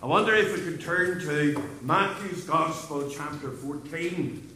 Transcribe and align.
I 0.00 0.06
wonder 0.06 0.32
if 0.32 0.56
we 0.56 0.62
could 0.62 0.80
turn 0.80 1.18
to 1.22 1.60
Matthew's 1.82 2.44
Gospel, 2.44 3.10
chapter 3.10 3.50
14. 3.50 4.48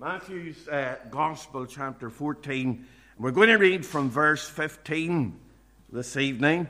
Matthew's 0.00 0.66
uh, 0.66 0.96
Gospel, 1.08 1.64
chapter 1.64 2.10
14. 2.10 2.84
We're 3.16 3.30
going 3.30 3.50
to 3.50 3.54
read 3.54 3.86
from 3.86 4.10
verse 4.10 4.48
15 4.48 5.38
this 5.92 6.16
evening. 6.16 6.66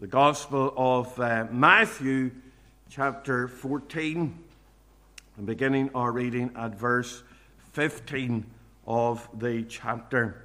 The 0.00 0.06
Gospel 0.06 0.72
of 0.78 1.20
uh, 1.20 1.46
Matthew, 1.50 2.30
chapter 2.88 3.46
14, 3.46 4.38
and 5.36 5.46
beginning 5.46 5.90
our 5.94 6.10
reading 6.10 6.52
at 6.56 6.74
verse 6.74 7.22
15 7.74 8.46
of 8.86 9.28
the 9.38 9.64
chapter. 9.64 10.42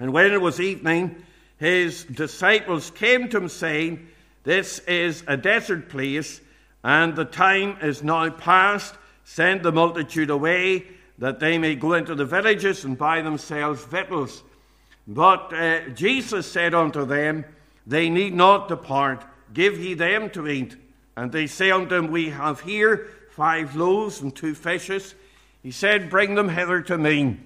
And 0.00 0.12
when 0.12 0.32
it 0.32 0.40
was 0.40 0.58
evening, 0.58 1.22
his 1.58 2.04
disciples 2.04 2.90
came 2.90 3.28
to 3.28 3.38
him, 3.38 3.48
saying, 3.48 4.08
This 4.44 4.78
is 4.80 5.24
a 5.26 5.36
desert 5.36 5.88
place, 5.88 6.40
and 6.84 7.16
the 7.16 7.24
time 7.24 7.78
is 7.80 8.02
now 8.02 8.28
past. 8.30 8.94
Send 9.24 9.62
the 9.62 9.72
multitude 9.72 10.30
away, 10.30 10.86
that 11.18 11.40
they 11.40 11.58
may 11.58 11.74
go 11.74 11.94
into 11.94 12.14
the 12.14 12.24
villages 12.24 12.84
and 12.84 12.96
buy 12.96 13.22
themselves 13.22 13.84
victuals. 13.84 14.42
But 15.08 15.52
uh, 15.52 15.88
Jesus 15.90 16.50
said 16.50 16.74
unto 16.74 17.04
them, 17.06 17.44
They 17.86 18.10
need 18.10 18.34
not 18.34 18.68
depart, 18.68 19.24
give 19.52 19.78
ye 19.78 19.94
them 19.94 20.30
to 20.30 20.46
eat. 20.46 20.76
And 21.16 21.32
they 21.32 21.46
say 21.46 21.70
unto 21.70 21.94
him, 21.94 22.10
We 22.10 22.30
have 22.30 22.60
here 22.60 23.08
five 23.30 23.74
loaves 23.74 24.20
and 24.20 24.34
two 24.34 24.54
fishes. 24.54 25.14
He 25.62 25.70
said, 25.70 26.10
Bring 26.10 26.34
them 26.34 26.50
hither 26.50 26.82
to 26.82 26.98
me. 26.98 27.38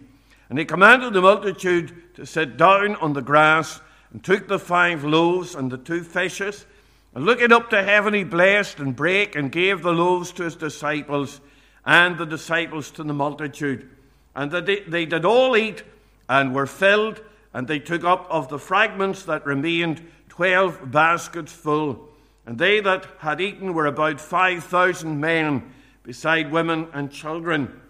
And 0.49 0.59
he 0.59 0.65
commanded 0.65 1.13
the 1.13 1.21
multitude 1.21 2.15
to 2.17 2.27
sit 2.27 2.57
down 2.57 2.97
on 2.97 3.13
the 3.13 3.23
grass 3.23 3.81
and 4.13 4.23
took 4.23 4.49
the 4.49 4.59
five 4.59 5.05
loaves 5.05 5.55
and 5.55 5.71
the 5.71 5.79
two 5.79 6.03
fishes, 6.03 6.67
and 7.15 7.25
looking 7.25 7.53
up 7.53 7.71
to 7.71 7.83
heaven, 7.83 8.15
he 8.15 8.25
blessed 8.25 8.79
and 8.79 8.95
brake 8.95 9.35
and 9.35 9.51
gave 9.51 9.83
the 9.83 9.93
loaves 9.93 10.33
to 10.33 10.45
his 10.45 10.57
disciples, 10.57 11.41
and 11.85 12.19
the 12.19 12.27
disciples 12.27 12.91
to 12.93 13.03
the 13.03 13.15
multitude. 13.15 13.89
And 14.37 14.53
they, 14.53 14.81
they 14.81 15.07
did 15.07 15.25
all 15.25 15.57
eat 15.57 15.83
and 16.29 16.55
were 16.55 16.67
filled, 16.67 17.21
and 17.53 17.67
they 17.67 17.81
took 17.81 18.05
up 18.05 18.29
of 18.31 18.49
the 18.49 18.59
fragments 18.59 19.25
that 19.25 19.45
remained 19.45 20.07
twelve 20.29 20.91
baskets 20.91 21.53
full. 21.53 22.09
And 22.47 22.59
they 22.59 22.81
that 22.81 23.07
had 23.19 23.41
eaten 23.41 23.75
were 23.75 23.87
about 23.87 24.21
five 24.21 24.63
thousand 24.63 25.21
men, 25.21 25.73
beside 26.05 26.53
women 26.53 26.89
and 26.93 27.11
children. 27.11 27.81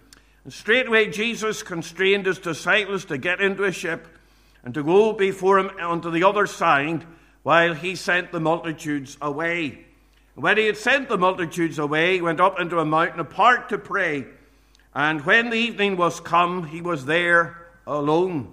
And 0.45 0.53
straightway 0.53 1.11
Jesus 1.11 1.63
constrained 1.63 2.25
his 2.25 2.39
disciples 2.39 3.05
to 3.07 3.19
get 3.19 3.41
into 3.41 3.65
a 3.65 3.73
ship 3.73 4.09
and 4.65 4.75
to 4.75 4.83
go 4.83 5.13
before 5.13 5.59
him 5.59 5.71
unto 5.81 6.11
the 6.11 6.25
other 6.25 6.47
side 6.47 7.07
while 7.43 7.75
he 7.75 7.95
sent 7.97 8.33
the 8.33 8.41
multitudes 8.41 9.17
away. 9.21 9.87
And 10.35 10.45
when 10.45 10.57
he 10.57 10.67
had 10.67 10.77
sent 10.77 11.09
the 11.09 11.19
multitudes 11.19 11.79
away, 11.79 12.15
he 12.15 12.23
went 12.23 12.41
up 12.41 12.61
into 12.61 12.79
a 12.79 12.85
mountain 12.85 13.21
apart 13.21 13.69
to 13.71 13.79
pray. 13.79 14.27
And 14.95 15.25
when 15.25 15.51
the 15.51 15.57
evening 15.57 15.97
was 15.97 16.21
come, 16.21 16.67
he 16.67 16.81
was 16.81 17.07
there 17.07 17.67
alone. 17.87 18.53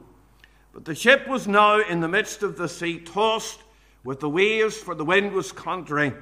But 0.73 0.86
the 0.86 0.95
ship 0.95 1.27
was 1.27 1.47
now 1.47 1.80
in 1.80 1.99
the 1.99 2.08
midst 2.08 2.44
of 2.44 2.58
the 2.58 2.69
sea, 2.69 2.99
tossed 2.99 3.59
with 4.03 4.19
the 4.19 4.30
waves, 4.30 4.77
for 4.77 4.95
the 4.95 5.05
wind 5.05 5.33
was 5.33 5.52
contrary. 5.52 6.14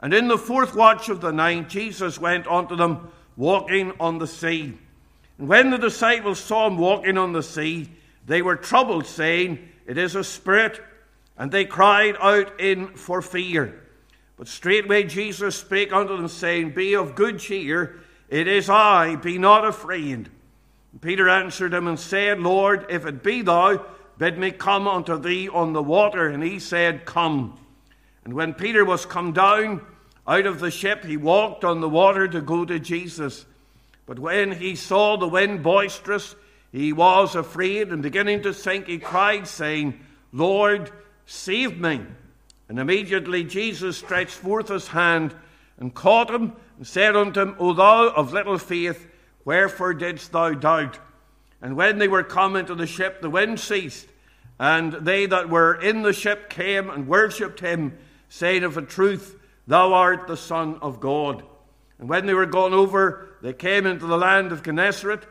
And 0.00 0.12
in 0.12 0.28
the 0.28 0.38
fourth 0.38 0.74
watch 0.74 1.08
of 1.08 1.20
the 1.20 1.32
night, 1.32 1.68
Jesus 1.68 2.20
went 2.20 2.46
unto 2.46 2.76
them, 2.76 3.10
walking 3.36 3.92
on 3.98 4.18
the 4.18 4.26
sea. 4.26 4.78
And 5.38 5.48
when 5.48 5.70
the 5.70 5.78
disciples 5.78 6.38
saw 6.38 6.66
him 6.66 6.78
walking 6.78 7.18
on 7.18 7.32
the 7.32 7.42
sea, 7.42 7.88
they 8.26 8.42
were 8.42 8.56
troubled, 8.56 9.06
saying, 9.06 9.68
It 9.86 9.96
is 9.96 10.14
a 10.14 10.24
spirit. 10.24 10.80
And 11.38 11.50
they 11.50 11.64
cried 11.64 12.16
out 12.20 12.60
in 12.60 12.88
for 12.88 13.22
fear. 13.22 13.82
But 14.36 14.48
straightway 14.48 15.04
Jesus 15.04 15.56
spake 15.56 15.92
unto 15.92 16.16
them, 16.16 16.28
saying, 16.28 16.72
Be 16.72 16.94
of 16.94 17.14
good 17.14 17.38
cheer, 17.38 18.00
it 18.28 18.48
is 18.48 18.68
I, 18.68 19.16
be 19.16 19.38
not 19.38 19.66
afraid. 19.66 20.28
And 20.92 21.00
Peter 21.00 21.28
answered 21.28 21.72
him 21.72 21.86
and 21.88 21.98
said, 21.98 22.40
Lord, 22.40 22.86
if 22.88 23.06
it 23.06 23.22
be 23.22 23.42
thou, 23.42 23.84
bid 24.18 24.38
me 24.38 24.50
come 24.50 24.88
unto 24.88 25.18
thee 25.18 25.48
on 25.48 25.72
the 25.72 25.82
water. 25.82 26.28
And 26.28 26.42
he 26.42 26.58
said, 26.58 27.04
Come. 27.04 27.58
And 28.24 28.34
when 28.34 28.54
Peter 28.54 28.84
was 28.84 29.06
come 29.06 29.32
down 29.32 29.82
out 30.26 30.46
of 30.46 30.58
the 30.58 30.70
ship, 30.70 31.04
he 31.04 31.16
walked 31.16 31.64
on 31.64 31.80
the 31.80 31.88
water 31.88 32.26
to 32.26 32.40
go 32.40 32.64
to 32.64 32.80
Jesus. 32.80 33.46
But 34.06 34.18
when 34.18 34.52
he 34.52 34.74
saw 34.74 35.16
the 35.16 35.28
wind 35.28 35.62
boisterous, 35.62 36.34
he 36.72 36.92
was 36.92 37.34
afraid 37.34 37.88
and 37.88 38.02
beginning 38.02 38.42
to 38.42 38.54
sink, 38.54 38.86
he 38.86 38.98
cried, 38.98 39.46
saying, 39.48 40.00
Lord, 40.32 40.90
save 41.24 41.78
me. 41.78 42.02
And 42.68 42.78
immediately 42.78 43.44
Jesus 43.44 43.96
stretched 43.96 44.34
forth 44.34 44.68
his 44.68 44.88
hand 44.88 45.34
and 45.78 45.94
caught 45.94 46.30
him 46.30 46.52
and 46.76 46.86
said 46.86 47.16
unto 47.16 47.40
him, 47.40 47.56
O 47.58 47.72
thou 47.72 48.08
of 48.08 48.32
little 48.32 48.58
faith, 48.58 49.06
wherefore 49.44 49.94
didst 49.94 50.32
thou 50.32 50.52
doubt? 50.52 50.98
And 51.62 51.76
when 51.76 51.98
they 51.98 52.08
were 52.08 52.22
come 52.22 52.56
into 52.56 52.74
the 52.74 52.86
ship, 52.86 53.20
the 53.20 53.30
wind 53.30 53.60
ceased, 53.60 54.08
and 54.58 54.92
they 54.92 55.26
that 55.26 55.48
were 55.48 55.74
in 55.74 56.02
the 56.02 56.12
ship 56.12 56.50
came 56.50 56.90
and 56.90 57.08
worshipped 57.08 57.60
him, 57.60 57.96
saying 58.28 58.64
of 58.64 58.76
a 58.76 58.82
truth, 58.82 59.38
Thou 59.66 59.92
art 59.92 60.26
the 60.26 60.36
Son 60.36 60.78
of 60.80 61.00
God. 61.00 61.42
And 61.98 62.08
when 62.08 62.26
they 62.26 62.34
were 62.34 62.46
gone 62.46 62.74
over, 62.74 63.36
they 63.42 63.52
came 63.52 63.86
into 63.86 64.06
the 64.06 64.18
land 64.18 64.52
of 64.52 64.62
Gennesaret. 64.62 65.26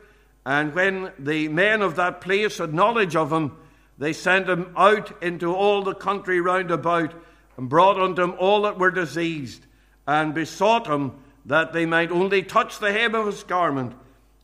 And 0.45 0.75
when 0.75 1.11
the 1.17 1.47
men 1.47 1.81
of 1.81 1.95
that 1.95 2.21
place 2.21 2.59
had 2.59 2.73
knowledge 2.73 3.15
of 3.15 3.31
him, 3.31 3.57
they 3.97 4.13
sent 4.13 4.47
him 4.47 4.73
out 4.77 5.23
into 5.23 5.53
all 5.53 5.81
the 5.81 5.95
country 5.95 6.39
round 6.41 6.69
about, 6.69 7.13
and 7.57 7.69
brought 7.69 7.99
unto 7.99 8.21
him 8.21 8.35
all 8.37 8.63
that 8.63 8.77
were 8.77 8.91
diseased, 8.91 9.65
and 10.05 10.33
besought 10.33 10.87
him 10.87 11.13
that 11.45 11.73
they 11.73 11.85
might 11.85 12.11
only 12.11 12.43
touch 12.43 12.79
the 12.79 12.91
hem 12.91 13.15
of 13.15 13.27
his 13.27 13.43
garment, 13.43 13.93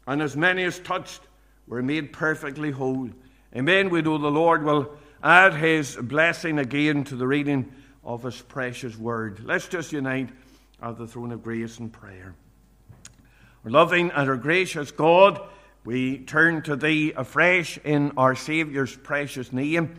and 0.08 0.22
as 0.22 0.38
many 0.38 0.64
as 0.64 0.80
touched 0.80 1.22
were 1.68 1.84
made 1.84 2.14
perfectly 2.14 2.72
whole. 2.72 3.10
Amen. 3.56 3.90
We 3.90 4.02
know 4.02 4.18
the 4.18 4.32
Lord 4.32 4.64
will 4.64 4.96
add 5.22 5.54
his 5.54 5.96
blessing 5.96 6.58
again 6.58 7.04
to 7.06 7.16
the 7.16 7.28
reading 7.28 7.72
of 8.04 8.24
his 8.24 8.42
precious 8.42 8.98
word. 8.98 9.42
Let's 9.44 9.68
just 9.68 9.92
unite 9.92 10.30
at 10.82 10.98
the 10.98 11.06
throne 11.06 11.32
of 11.32 11.44
grace 11.44 11.78
in 11.80 11.90
prayer. 11.90 12.34
Our 13.64 13.72
loving 13.72 14.10
and 14.12 14.30
our 14.30 14.38
gracious 14.38 14.90
God, 14.92 15.40
we 15.84 16.20
turn 16.20 16.62
to 16.64 16.76
Thee 16.76 17.12
afresh 17.16 17.80
in 17.84 18.12
our 18.16 18.36
Saviour's 18.36 18.96
precious 18.96 19.52
name. 19.52 19.96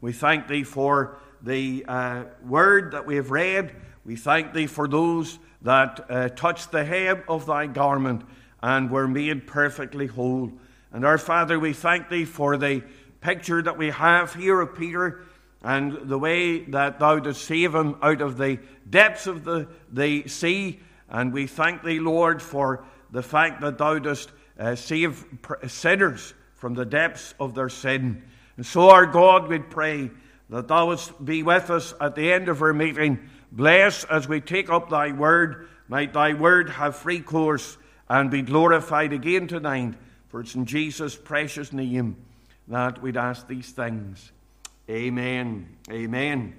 We 0.00 0.12
thank 0.12 0.48
Thee 0.48 0.64
for 0.64 1.18
the 1.40 1.84
uh, 1.86 2.24
word 2.44 2.92
that 2.92 3.06
we 3.06 3.14
have 3.14 3.30
read. 3.30 3.76
We 4.04 4.16
thank 4.16 4.52
Thee 4.52 4.66
for 4.66 4.88
those 4.88 5.38
that 5.62 6.04
uh, 6.10 6.28
touched 6.30 6.72
the 6.72 6.84
hem 6.84 7.22
of 7.28 7.46
Thy 7.46 7.68
garment 7.68 8.22
and 8.60 8.90
were 8.90 9.06
made 9.06 9.46
perfectly 9.46 10.08
whole. 10.08 10.50
And 10.92 11.04
our 11.04 11.18
Father, 11.18 11.60
we 11.60 11.74
thank 11.74 12.08
Thee 12.08 12.24
for 12.24 12.56
the 12.56 12.82
picture 13.20 13.62
that 13.62 13.78
we 13.78 13.90
have 13.90 14.34
here 14.34 14.60
of 14.60 14.74
Peter 14.74 15.22
and 15.62 16.08
the 16.08 16.18
way 16.18 16.64
that 16.64 16.98
Thou 16.98 17.20
didst 17.20 17.44
save 17.44 17.72
him 17.72 17.96
out 18.02 18.20
of 18.20 18.36
the 18.36 18.58
depths 18.88 19.28
of 19.28 19.44
the, 19.44 19.68
the 19.92 20.26
sea. 20.26 20.80
And 21.08 21.32
we 21.32 21.46
thank 21.46 21.84
Thee, 21.84 22.00
Lord, 22.00 22.42
for 22.42 22.84
the 23.12 23.22
fact 23.22 23.60
that 23.60 23.78
Thou 23.78 24.00
dost 24.00 24.30
uh, 24.60 24.76
save 24.76 25.24
sinners 25.66 26.34
from 26.54 26.74
the 26.74 26.84
depths 26.84 27.34
of 27.40 27.54
their 27.54 27.70
sin. 27.70 28.22
And 28.56 28.66
so, 28.66 28.90
our 28.90 29.06
God, 29.06 29.48
we 29.48 29.58
pray 29.58 30.10
that 30.50 30.68
thou 30.68 30.88
wouldst 30.88 31.24
be 31.24 31.42
with 31.42 31.70
us 31.70 31.94
at 32.00 32.14
the 32.14 32.30
end 32.30 32.48
of 32.50 32.60
our 32.60 32.74
meeting. 32.74 33.18
Bless 33.50 34.04
as 34.04 34.28
we 34.28 34.40
take 34.40 34.68
up 34.68 34.90
thy 34.90 35.12
word. 35.12 35.68
Might 35.88 36.12
thy 36.12 36.34
word 36.34 36.68
have 36.70 36.96
free 36.96 37.20
course 37.20 37.78
and 38.08 38.30
be 38.30 38.42
glorified 38.42 39.12
again 39.14 39.48
tonight. 39.48 39.94
For 40.28 40.40
it's 40.40 40.54
in 40.54 40.66
Jesus' 40.66 41.16
precious 41.16 41.72
name 41.72 42.16
that 42.68 43.00
we'd 43.00 43.16
ask 43.16 43.48
these 43.48 43.70
things. 43.70 44.30
Amen. 44.88 45.76
Amen. 45.90 46.54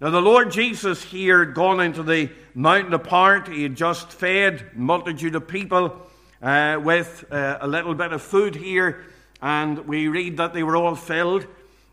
Now, 0.00 0.10
the 0.10 0.20
Lord 0.20 0.50
Jesus 0.50 1.02
here 1.02 1.44
had 1.44 1.54
gone 1.54 1.80
into 1.80 2.02
the 2.02 2.30
mountain 2.54 2.94
apart. 2.94 3.48
He 3.48 3.62
had 3.62 3.76
just 3.76 4.12
fed 4.12 4.70
a 4.74 4.78
multitude 4.78 5.34
of 5.34 5.48
people 5.48 6.06
uh, 6.42 6.80
with 6.82 7.24
uh, 7.30 7.58
a 7.60 7.68
little 7.68 7.94
bit 7.94 8.12
of 8.12 8.20
food 8.20 8.54
here, 8.54 9.04
and 9.40 9.86
we 9.86 10.08
read 10.08 10.36
that 10.38 10.52
they 10.52 10.62
were 10.62 10.76
all 10.76 10.96
filled. 10.96 11.46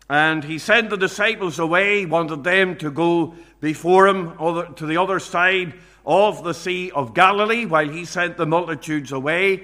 And 0.08 0.42
he 0.42 0.58
sent 0.58 0.90
the 0.90 0.96
disciples 0.96 1.60
away, 1.60 2.04
wanted 2.04 2.42
them 2.42 2.76
to 2.78 2.90
go 2.90 3.34
before 3.60 4.08
him 4.08 4.36
to 4.74 4.86
the 4.86 4.96
other 4.96 5.20
side 5.20 5.74
of 6.04 6.42
the 6.42 6.52
Sea 6.52 6.90
of 6.90 7.14
Galilee 7.14 7.64
while 7.64 7.88
he 7.88 8.04
sent 8.04 8.36
the 8.36 8.46
multitudes 8.46 9.12
away. 9.12 9.62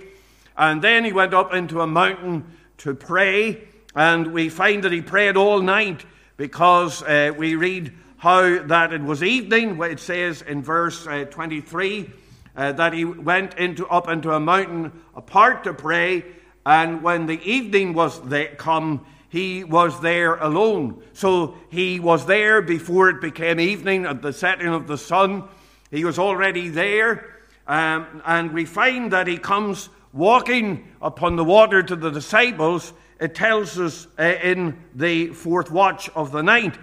And 0.57 0.81
then 0.81 1.05
he 1.05 1.13
went 1.13 1.35
up 1.35 1.53
into 1.53 1.81
a 1.81 1.87
mountain 1.87 2.45
to 2.79 2.95
pray, 2.95 3.67
and 3.95 4.33
we 4.33 4.49
find 4.49 4.85
that 4.85 4.93
he 4.93 5.01
prayed 5.01 5.37
all 5.37 5.61
night 5.61 6.05
because 6.37 7.03
uh, 7.03 7.33
we 7.37 7.57
read 7.57 7.93
how 8.19 8.63
that 8.65 8.93
it 8.93 9.03
was 9.03 9.23
evening, 9.23 9.83
it 9.83 10.01
says 10.01 10.43
in 10.43 10.63
verse 10.63 11.07
uh, 11.07 11.25
23 11.25 12.11
uh, 12.57 12.73
that 12.73 12.93
he 12.93 13.05
went 13.05 13.55
into, 13.55 13.87
up 13.89 14.09
into 14.09 14.33
a 14.33 14.41
mountain 14.41 14.93
apart 15.15 15.65
to 15.65 15.75
pray, 15.75 16.25
and 16.65 17.03
when 17.03 17.27
the 17.27 17.41
evening 17.43 17.93
was 17.93 18.21
come, 18.57 19.07
he 19.29 19.65
was 19.65 20.01
there 20.01 20.37
alone. 20.37 21.03
So 21.13 21.57
he 21.71 22.01
was 22.01 22.27
there 22.27 22.63
before 22.63 23.11
it 23.11 23.21
became 23.21 23.61
evening 23.61 24.07
at 24.07 24.23
the 24.23 24.33
setting 24.33 24.69
of 24.69 24.87
the 24.87 24.99
sun. 24.99 25.45
He 25.91 26.05
was 26.05 26.19
already 26.19 26.69
there. 26.69 27.37
Um, 27.67 28.23
and 28.25 28.53
we 28.53 28.65
find 28.65 29.13
that 29.13 29.27
he 29.27 29.39
comes 29.39 29.89
walking 30.13 30.89
upon 31.03 31.37
the 31.37 31.45
water 31.45 31.83
to 31.83 31.97
the 31.97 32.11
disciples. 32.11 32.93
It 33.21 33.35
tells 33.35 33.79
us 33.79 34.07
uh, 34.19 34.23
in 34.43 34.77
the 34.95 35.29
fourth 35.29 35.71
watch 35.71 36.09
of 36.11 36.33
the 36.33 36.43
night. 36.43 36.79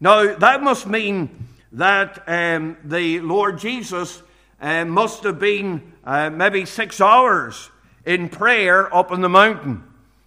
Now, 0.00 0.34
that 0.34 0.62
must 0.62 0.86
mean 0.86 1.48
that 1.72 2.22
um, 2.26 2.76
the 2.84 3.20
Lord 3.20 3.58
Jesus 3.58 4.22
uh, 4.60 4.84
must 4.84 5.24
have 5.24 5.38
been 5.38 5.92
uh, 6.04 6.30
maybe 6.30 6.64
six 6.64 7.00
hours 7.00 7.70
in 8.04 8.28
prayer 8.28 8.94
up 8.94 9.12
in 9.12 9.20
the 9.20 9.28
mountain. 9.28 9.84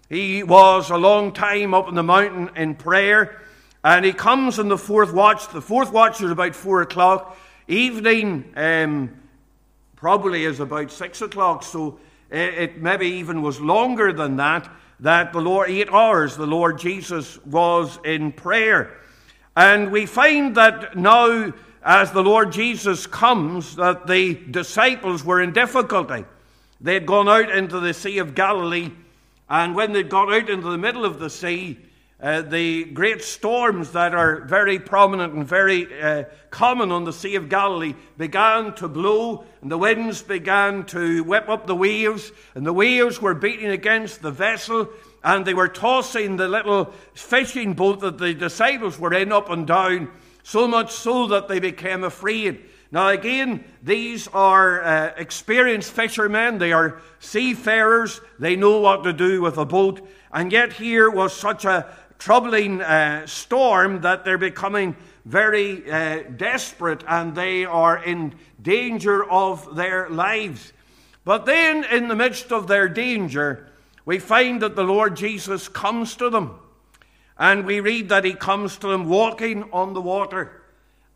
He 0.10 0.44
was 0.44 0.90
a 0.90 0.98
long 0.98 1.34
time 1.34 1.74
up 1.74 1.88
in 1.88 1.96
the 1.96 2.04
mountain 2.04 2.52
in 2.56 2.76
prayer, 2.76 3.42
and 3.84 4.06
he 4.06 4.14
comes 4.14 4.60
in 4.60 4.70
the 4.70 4.78
fourth 4.78 5.14
watch. 5.14 5.50
The 5.50 5.62
fourth 5.62 5.92
watch 5.92 6.22
is 6.22 6.32
about 6.32 6.56
four 6.56 6.82
o'clock. 6.82 7.38
Evening 7.68 8.52
um, 8.56 9.10
probably 9.96 10.46
is 10.46 10.60
about 10.60 10.92
six 10.92 11.22
o'clock, 11.22 11.64
so 11.64 12.00
it, 12.30 12.54
it 12.54 12.82
maybe 12.82 13.08
even 13.08 13.42
was 13.42 13.60
longer 13.60 14.14
than 14.14 14.36
that. 14.38 14.70
That 15.00 15.34
the 15.34 15.42
Lord, 15.42 15.70
eight 15.70 15.90
hours, 15.90 16.38
the 16.38 16.46
Lord 16.46 16.80
Jesus 16.80 17.44
was 17.46 18.00
in 18.06 18.32
prayer. 18.32 18.98
And 19.56 19.92
we 19.92 20.06
find 20.06 20.56
that 20.56 20.98
now, 20.98 21.54
as 21.84 22.12
the 22.12 22.24
Lord 22.24 22.52
Jesus 22.52 23.06
comes, 23.06 23.76
that 23.76 24.08
the 24.08 24.36
disciples 24.36 25.24
were 25.24 25.42
in 25.42 25.52
difficulty. 25.52 26.26
They 26.80 26.94
had 26.96 27.06
gone 27.06 27.28
out 27.28 27.50
into 27.50 27.80
the 27.80 27.94
Sea 27.94 28.20
of 28.20 28.36
Galilee, 28.36 28.92
and 29.50 29.76
when 29.76 29.92
they'd 29.92 30.10
got 30.10 30.34
out 30.34 30.50
into 30.50 30.70
the 30.70 30.78
middle 30.78 31.06
of 31.06 31.20
the 31.20 31.30
sea, 31.30 31.78
uh, 32.22 32.42
the 32.42 32.86
great 32.86 33.22
storms 33.22 33.92
that 33.92 34.16
are 34.16 34.46
very 34.46 34.80
prominent 34.80 35.34
and 35.34 35.46
very 35.46 36.02
uh, 36.02 36.24
common 36.52 36.90
on 36.90 37.04
the 37.04 37.12
Sea 37.12 37.36
of 37.36 37.50
Galilee 37.50 37.96
began 38.18 38.74
to 38.76 38.88
blow, 38.88 39.44
and 39.62 39.70
the 39.70 39.78
winds 39.78 40.22
began 40.22 40.86
to 40.86 41.22
whip 41.26 41.50
up 41.50 41.68
the 41.68 41.76
waves, 41.76 42.32
and 42.56 42.66
the 42.66 42.72
waves 42.72 43.22
were 43.22 43.34
beating 43.34 43.72
against 43.72 44.22
the 44.22 44.32
vessel, 44.32 44.88
and 45.22 45.46
they 45.46 45.54
were 45.54 45.68
tossing 45.68 46.38
the 46.38 46.48
little 46.48 46.94
fishing 47.14 47.74
boat 47.74 48.00
that 48.00 48.18
the 48.18 48.34
disciples 48.34 48.98
were 48.98 49.14
in 49.14 49.34
up 49.34 49.50
and 49.50 49.68
down, 49.68 50.10
so 50.44 50.68
much 50.68 50.92
so 50.92 51.28
that 51.28 51.48
they 51.48 51.60
became 51.60 52.04
afraid. 52.04 52.66
Now, 52.92 53.10
again, 53.10 53.64
these 53.82 54.28
are 54.28 54.84
uh, 54.84 55.14
experienced 55.18 55.92
fishermen, 55.92 56.60
they 56.60 56.74
are 56.74 57.02
seafarers, 57.20 58.22
they 58.38 58.56
know 58.56 58.80
what 58.80 59.04
to 59.04 59.14
do 59.14 59.42
with 59.42 59.58
a 59.58 59.66
boat, 59.66 60.08
and 60.32 60.52
yet 60.52 60.74
here 60.74 61.10
was 61.10 61.34
such 61.34 61.66
a 61.66 61.88
troubling 62.20 62.82
uh, 62.82 63.26
storm 63.26 64.02
that 64.02 64.24
they're 64.24 64.38
becoming 64.38 64.96
very 65.26 65.90
uh, 65.90 66.24
desperate 66.38 67.04
and 67.08 67.36
they 67.36 67.66
are 67.66 68.04
in 68.04 68.36
danger 68.62 69.30
of 69.30 69.76
their 69.76 70.10
lives. 70.10 70.74
But 71.26 71.46
then, 71.46 71.86
in 71.86 72.10
the 72.10 72.16
midst 72.16 72.52
of 72.52 72.68
their 72.68 72.90
danger, 72.90 73.70
we 74.06 74.20
find 74.20 74.62
that 74.62 74.76
the 74.76 74.84
Lord 74.84 75.16
Jesus 75.16 75.68
comes 75.68 76.16
to 76.18 76.30
them. 76.30 76.60
And 77.44 77.66
we 77.66 77.82
read 77.82 78.08
that 78.08 78.24
he 78.24 78.36
comes 78.36 78.78
to 78.78 78.88
them 78.88 79.10
walking 79.10 79.70
on 79.74 79.94
the 79.94 80.00
water. 80.00 80.62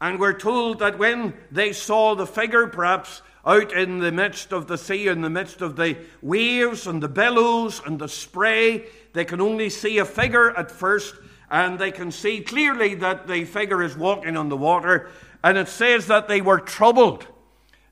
And 0.02 0.20
we're 0.20 0.38
told 0.38 0.80
that 0.80 1.00
when 1.00 1.34
they 1.54 1.72
saw 1.72 2.16
the 2.16 2.28
figure, 2.28 2.68
perhaps 2.68 3.22
out 3.46 3.72
in 3.72 4.00
the 4.00 4.12
midst 4.12 4.52
of 4.52 4.68
the 4.68 4.78
sea, 4.78 5.08
in 5.08 5.22
the 5.22 5.30
midst 5.30 5.62
of 5.62 5.78
the 5.78 5.96
waves 6.22 6.86
and 6.86 7.02
the 7.02 7.08
billows 7.08 7.82
and 7.86 7.98
the 7.98 8.10
spray, 8.10 8.88
they 9.14 9.24
can 9.24 9.40
only 9.40 9.70
see 9.70 10.00
a 10.00 10.04
figure 10.04 10.52
at 10.52 10.70
first, 10.70 11.16
and 11.50 11.80
they 11.80 11.92
can 11.92 12.12
see 12.12 12.42
clearly 12.42 12.94
that 12.96 13.26
the 13.30 13.46
figure 13.46 13.82
is 13.82 13.96
walking 13.96 14.36
on 14.36 14.50
the 14.50 14.58
water. 14.58 15.10
And 15.46 15.58
it 15.58 15.70
says 15.70 16.08
that 16.08 16.28
they 16.28 16.42
were 16.42 16.60
troubled. 16.60 17.26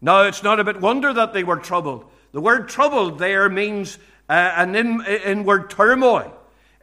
Now, 0.02 0.24
it's 0.24 0.44
not 0.44 0.60
a 0.60 0.66
bit 0.66 0.82
wonder 0.82 1.14
that 1.14 1.32
they 1.32 1.46
were 1.46 1.60
troubled. 1.60 2.04
The 2.34 2.42
word 2.42 2.68
troubled 2.68 3.18
there 3.18 3.48
means 3.48 3.98
uh, 4.28 4.52
an 4.58 4.76
in, 4.76 5.06
inward 5.06 5.70
turmoil. 5.70 6.35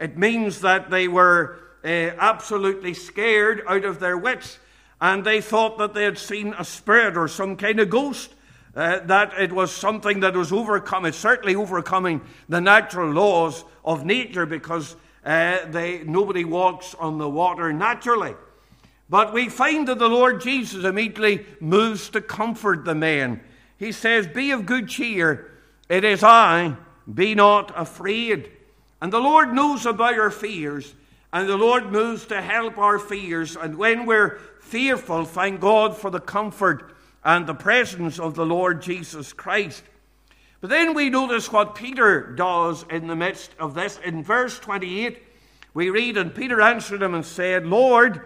It 0.03 0.19
means 0.19 0.63
that 0.63 0.91
they 0.91 1.07
were 1.07 1.61
uh, 1.85 1.87
absolutely 1.87 2.93
scared 2.93 3.63
out 3.69 3.85
of 3.85 4.01
their 4.01 4.19
wits, 4.19 4.59
and 5.01 5.25
they 5.25 5.41
thought 5.41 5.79
that 5.79 5.95
they 5.95 6.03
had 6.03 6.19
seen 6.19 6.57
a 6.59 6.65
spirit 6.65 7.17
or 7.17 7.29
some 7.29 7.57
kind 7.57 7.79
of 7.79 7.89
ghost. 7.89 8.35
Uh, 8.75 8.99
that 9.01 9.33
it 9.39 9.53
was 9.53 9.71
something 9.71 10.21
that 10.21 10.35
was 10.35 10.51
overcome. 10.51 11.05
It's 11.05 11.17
certainly 11.19 11.55
overcoming 11.55 12.21
the 12.49 12.61
natural 12.61 13.13
laws 13.13 13.65
of 13.85 14.05
nature 14.05 14.45
because 14.45 14.97
uh, 15.25 15.59
they, 15.67 16.03
nobody 16.03 16.45
walks 16.45 16.97
on 16.97 17.19
the 17.19 17.29
water 17.29 17.73
naturally. 17.73 18.35
But 19.09 19.33
we 19.33 19.51
find 19.51 19.87
that 19.87 20.01
the 20.01 20.09
Lord 20.09 20.41
Jesus 20.41 20.85
immediately 20.85 21.47
moves 21.61 22.09
to 22.11 22.21
comfort 22.21 22.85
the 22.85 22.95
man. 22.97 23.41
He 23.79 23.93
says, 23.93 24.27
Be 24.27 24.51
of 24.51 24.67
good 24.67 24.89
cheer, 24.89 25.53
it 25.89 26.03
is 26.03 26.25
I, 26.25 26.77
be 27.13 27.37
not 27.37 27.73
afraid. 27.79 28.51
And 29.03 29.13
the 29.13 29.19
Lord 29.19 29.53
knows 29.53 29.85
about 29.85 30.17
our 30.17 30.31
fears, 30.31 30.95
and 31.33 31.49
the 31.49 31.57
Lord 31.57 31.91
moves 31.91 32.25
to 32.27 32.41
help 32.41 32.79
our 32.79 33.01
fears. 33.01 33.57
And 33.57 33.77
when 33.77 34.07
we're 34.07 34.39
fearful, 34.61 35.25
thank 35.25 35.61
God 35.61 35.97
for 35.97 36.09
the 36.09 36.21
comfort 36.21 36.95
and 37.25 37.45
the 37.45 37.53
presence 37.53 38.21
of 38.21 38.37
the 38.37 38.47
Lord 38.47 38.81
Jesus 38.81 39.33
Christ. 39.33 39.83
But 40.61 40.71
then 40.71 40.95
we 40.95 41.11
notice 41.11 41.51
what 41.51 41.75
Peter 41.75 42.33
does 42.37 42.85
in 42.91 43.09
the 43.09 43.17
midst 43.17 43.51
of 43.59 43.75
this. 43.75 43.99
In 44.05 44.23
verse 44.23 44.57
28, 44.61 45.21
we 45.75 45.91
read, 45.91 46.17
And 46.17 46.33
Peter 46.33 46.61
answered 46.61 47.03
him 47.03 47.15
and 47.15 47.27
said, 47.27 47.67
Lord, 47.67 48.21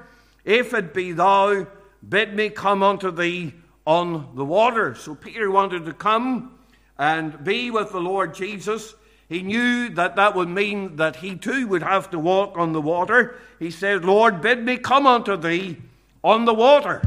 if 0.44 0.74
it 0.74 0.92
be 0.92 1.12
thou, 1.12 1.66
bid 2.06 2.34
me 2.34 2.50
come 2.50 2.82
unto 2.82 3.10
thee 3.10 3.54
on 3.86 4.28
the 4.34 4.44
water. 4.44 4.94
So 4.94 5.14
Peter 5.14 5.50
wanted 5.50 5.86
to 5.86 5.94
come 5.94 6.58
and 6.98 7.42
be 7.42 7.70
with 7.70 7.92
the 7.92 8.00
Lord 8.00 8.34
Jesus. 8.34 8.94
He 9.28 9.42
knew 9.42 9.88
that 9.90 10.16
that 10.16 10.36
would 10.36 10.48
mean 10.48 10.96
that 10.96 11.16
he 11.16 11.36
too 11.36 11.66
would 11.66 11.82
have 11.82 12.10
to 12.10 12.18
walk 12.18 12.56
on 12.56 12.72
the 12.72 12.80
water. 12.80 13.36
He 13.58 13.70
said, 13.70 14.04
Lord, 14.04 14.40
bid 14.40 14.64
me 14.64 14.76
come 14.76 15.06
unto 15.06 15.36
thee 15.36 15.78
on 16.22 16.44
the 16.44 16.54
water. 16.54 17.02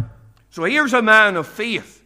So 0.49 0.63
here's 0.63 0.93
a 0.93 1.01
man 1.01 1.37
of 1.37 1.47
faith, 1.47 2.03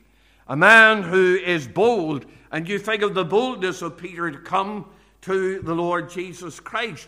a 0.48 0.56
man 0.56 1.01
who 1.01 1.36
is 1.36 1.68
bold. 1.68 2.25
And 2.51 2.69
you 2.69 2.77
think 2.77 3.01
of 3.01 3.15
the 3.15 3.25
boldness 3.25 3.81
of 3.81 3.98
Peter 3.98 4.30
to 4.30 4.38
come 4.38 4.86
to 5.21 5.62
the 5.62 5.74
Lord 5.74 6.10
Jesus 6.10 6.60
Christ. 6.60 7.07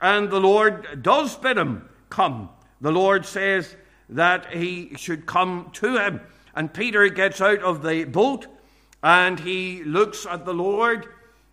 And 0.00 0.28
the 0.28 0.40
Lord 0.40 1.02
does 1.02 1.36
bid 1.36 1.56
him 1.56 1.88
come. 2.08 2.48
The 2.80 2.90
Lord 2.90 3.26
says 3.26 3.76
that 4.08 4.52
he 4.52 4.94
should 4.96 5.26
come 5.26 5.70
to 5.74 5.98
him. 5.98 6.20
And 6.56 6.72
Peter 6.72 7.08
gets 7.08 7.40
out 7.40 7.60
of 7.60 7.82
the 7.82 8.04
boat 8.04 8.48
and 9.02 9.38
he 9.38 9.84
looks 9.84 10.26
at 10.26 10.44
the 10.44 10.54
Lord 10.54 11.06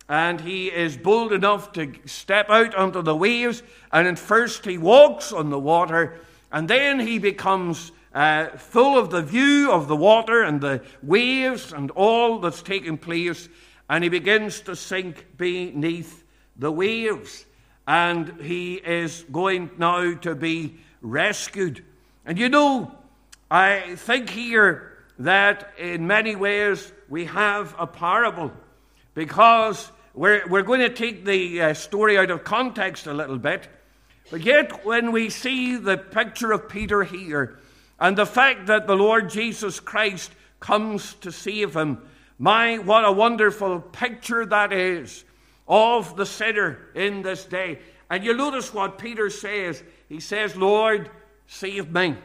and 0.08 0.40
he 0.40 0.68
is 0.68 0.96
bold 0.96 1.32
enough 1.32 1.72
to 1.72 1.92
step 2.06 2.48
out 2.48 2.74
onto 2.74 3.02
the 3.02 3.14
waves. 3.14 3.62
And 3.92 4.08
at 4.08 4.18
first 4.18 4.64
he 4.64 4.78
walks 4.78 5.32
on 5.32 5.50
the 5.50 5.58
water, 5.58 6.18
and 6.50 6.68
then 6.68 6.98
he 6.98 7.18
becomes 7.18 7.92
uh, 8.14 8.46
full 8.56 8.98
of 8.98 9.10
the 9.10 9.22
view 9.22 9.70
of 9.70 9.86
the 9.86 9.96
water 9.96 10.42
and 10.42 10.60
the 10.60 10.82
waves 11.02 11.72
and 11.72 11.90
all 11.90 12.38
that's 12.38 12.62
taking 12.62 12.96
place. 12.96 13.48
And 13.90 14.02
he 14.02 14.10
begins 14.10 14.60
to 14.62 14.76
sink 14.76 15.26
beneath 15.36 16.24
the 16.56 16.72
waves. 16.72 17.44
And 17.86 18.40
he 18.40 18.74
is 18.74 19.24
going 19.30 19.70
now 19.78 20.14
to 20.14 20.34
be 20.34 20.76
rescued. 21.00 21.84
And 22.24 22.38
you 22.38 22.48
know, 22.48 22.92
I 23.50 23.94
think 23.96 24.30
here 24.30 24.92
that 25.18 25.72
in 25.78 26.06
many 26.06 26.36
ways 26.36 26.92
we 27.08 27.24
have 27.26 27.74
a 27.78 27.86
parable 27.86 28.52
because 29.14 29.90
we're, 30.18 30.48
we're 30.48 30.62
going 30.62 30.80
to 30.80 30.88
take 30.88 31.24
the 31.24 31.62
uh, 31.62 31.74
story 31.74 32.18
out 32.18 32.32
of 32.32 32.42
context 32.42 33.06
a 33.06 33.14
little 33.14 33.38
bit. 33.38 33.68
But 34.32 34.40
yet, 34.40 34.84
when 34.84 35.12
we 35.12 35.30
see 35.30 35.76
the 35.76 35.96
picture 35.96 36.50
of 36.50 36.68
Peter 36.68 37.04
here 37.04 37.60
and 38.00 38.18
the 38.18 38.26
fact 38.26 38.66
that 38.66 38.88
the 38.88 38.96
Lord 38.96 39.30
Jesus 39.30 39.78
Christ 39.78 40.32
comes 40.58 41.14
to 41.20 41.30
save 41.30 41.76
him, 41.76 42.02
my, 42.36 42.78
what 42.78 43.04
a 43.04 43.12
wonderful 43.12 43.80
picture 43.80 44.44
that 44.44 44.72
is 44.72 45.24
of 45.68 46.16
the 46.16 46.26
sinner 46.26 46.80
in 46.96 47.22
this 47.22 47.44
day. 47.44 47.78
And 48.10 48.24
you 48.24 48.34
notice 48.34 48.74
what 48.74 48.98
Peter 48.98 49.30
says. 49.30 49.84
He 50.08 50.18
says, 50.18 50.56
Lord, 50.56 51.10
save 51.46 51.92
me. 51.92 52.16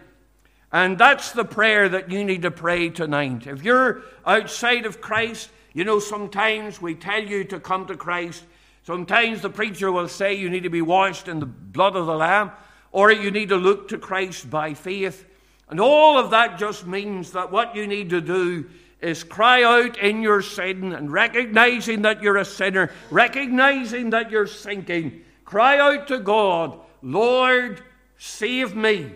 And 0.71 0.97
that's 0.97 1.31
the 1.31 1.45
prayer 1.45 1.87
that 1.89 2.09
you 2.09 2.25
need 2.25 2.41
to 2.41 2.51
pray 2.51 2.89
tonight. 2.89 3.45
If 3.45 3.63
you're 3.63 4.01
outside 4.25 4.87
of 4.87 4.99
Christ, 4.99 5.51
you 5.73 5.83
know, 5.83 5.99
sometimes 5.99 6.81
we 6.81 6.95
tell 6.95 7.23
you 7.23 7.43
to 7.45 7.59
come 7.59 7.85
to 7.87 7.97
Christ. 7.97 8.43
Sometimes 8.83 9.41
the 9.41 9.49
preacher 9.49 9.91
will 9.91 10.07
say 10.07 10.33
you 10.33 10.49
need 10.49 10.63
to 10.63 10.69
be 10.69 10.81
washed 10.81 11.27
in 11.27 11.39
the 11.39 11.45
blood 11.45 11.95
of 11.95 12.05
the 12.05 12.15
Lamb, 12.15 12.51
or 12.91 13.11
you 13.11 13.31
need 13.31 13.49
to 13.49 13.55
look 13.55 13.87
to 13.89 13.97
Christ 13.97 14.49
by 14.49 14.73
faith. 14.73 15.25
And 15.69 15.79
all 15.79 16.17
of 16.17 16.31
that 16.31 16.59
just 16.59 16.85
means 16.85 17.31
that 17.31 17.51
what 17.51 17.75
you 17.75 17.87
need 17.87 18.09
to 18.11 18.21
do 18.21 18.69
is 19.01 19.23
cry 19.23 19.63
out 19.63 19.97
in 19.97 20.21
your 20.21 20.41
sin 20.41 20.93
and 20.93 21.11
recognizing 21.11 22.03
that 22.03 22.21
you're 22.21 22.37
a 22.37 22.45
sinner, 22.45 22.91
recognizing 23.09 24.11
that 24.11 24.31
you're 24.31 24.47
sinking. 24.47 25.23
Cry 25.43 25.77
out 25.77 26.07
to 26.07 26.19
God 26.19 26.79
Lord, 27.03 27.81
save 28.17 28.75
me. 28.75 29.11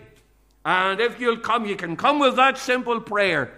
And 0.64 1.00
if 1.00 1.18
you'll 1.18 1.38
come, 1.38 1.64
you 1.64 1.74
can 1.74 1.96
come 1.96 2.18
with 2.18 2.36
that 2.36 2.58
simple 2.58 3.00
prayer. 3.00 3.57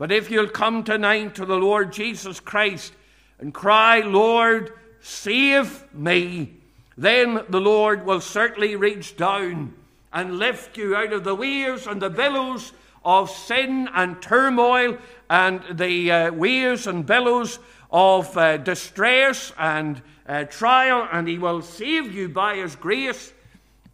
But 0.00 0.10
if 0.10 0.30
you'll 0.30 0.48
come 0.48 0.82
tonight 0.82 1.34
to 1.34 1.44
the 1.44 1.58
Lord 1.58 1.92
Jesus 1.92 2.40
Christ 2.40 2.94
and 3.38 3.52
cry, 3.52 4.00
Lord, 4.00 4.72
save 5.02 5.92
me, 5.92 6.54
then 6.96 7.44
the 7.50 7.60
Lord 7.60 8.06
will 8.06 8.22
certainly 8.22 8.76
reach 8.76 9.18
down 9.18 9.74
and 10.10 10.38
lift 10.38 10.78
you 10.78 10.96
out 10.96 11.12
of 11.12 11.24
the 11.24 11.34
waves 11.34 11.86
and 11.86 12.00
the 12.00 12.08
billows 12.08 12.72
of 13.04 13.28
sin 13.28 13.90
and 13.94 14.22
turmoil 14.22 14.96
and 15.28 15.62
the 15.70 16.10
uh, 16.10 16.32
waves 16.32 16.86
and 16.86 17.04
billows 17.04 17.58
of 17.90 18.34
uh, 18.38 18.56
distress 18.56 19.52
and 19.58 20.00
uh, 20.26 20.44
trial, 20.44 21.10
and 21.12 21.28
He 21.28 21.36
will 21.36 21.60
save 21.60 22.10
you 22.14 22.30
by 22.30 22.56
His 22.56 22.74
grace 22.74 23.34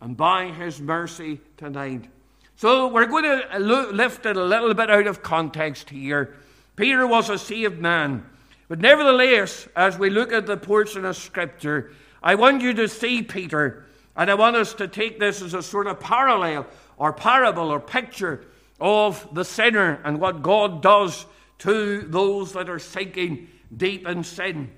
and 0.00 0.16
by 0.16 0.52
His 0.52 0.80
mercy 0.80 1.40
tonight. 1.56 2.04
So 2.56 2.88
we're 2.88 3.04
going 3.06 3.24
to 3.24 3.58
lift 3.58 4.24
it 4.24 4.36
a 4.36 4.44
little 4.44 4.72
bit 4.72 4.90
out 4.90 5.06
of 5.06 5.22
context 5.22 5.90
here. 5.90 6.34
Peter 6.74 7.06
was 7.06 7.28
a 7.28 7.38
saved 7.38 7.78
man. 7.78 8.24
But 8.68 8.80
nevertheless, 8.80 9.68
as 9.76 9.98
we 9.98 10.08
look 10.08 10.32
at 10.32 10.46
the 10.46 10.56
portion 10.56 11.04
of 11.04 11.16
Scripture, 11.16 11.92
I 12.22 12.34
want 12.34 12.62
you 12.62 12.72
to 12.74 12.88
see 12.88 13.22
Peter, 13.22 13.84
and 14.16 14.30
I 14.30 14.34
want 14.34 14.56
us 14.56 14.72
to 14.74 14.88
take 14.88 15.20
this 15.20 15.42
as 15.42 15.52
a 15.52 15.62
sort 15.62 15.86
of 15.86 16.00
parallel 16.00 16.66
or 16.96 17.12
parable 17.12 17.70
or 17.70 17.78
picture 17.78 18.46
of 18.80 19.28
the 19.34 19.44
sinner 19.44 20.00
and 20.02 20.18
what 20.18 20.42
God 20.42 20.82
does 20.82 21.26
to 21.58 22.02
those 22.02 22.54
that 22.54 22.70
are 22.70 22.78
sinking 22.78 23.48
deep 23.76 24.06
in 24.06 24.24
sin. 24.24 24.70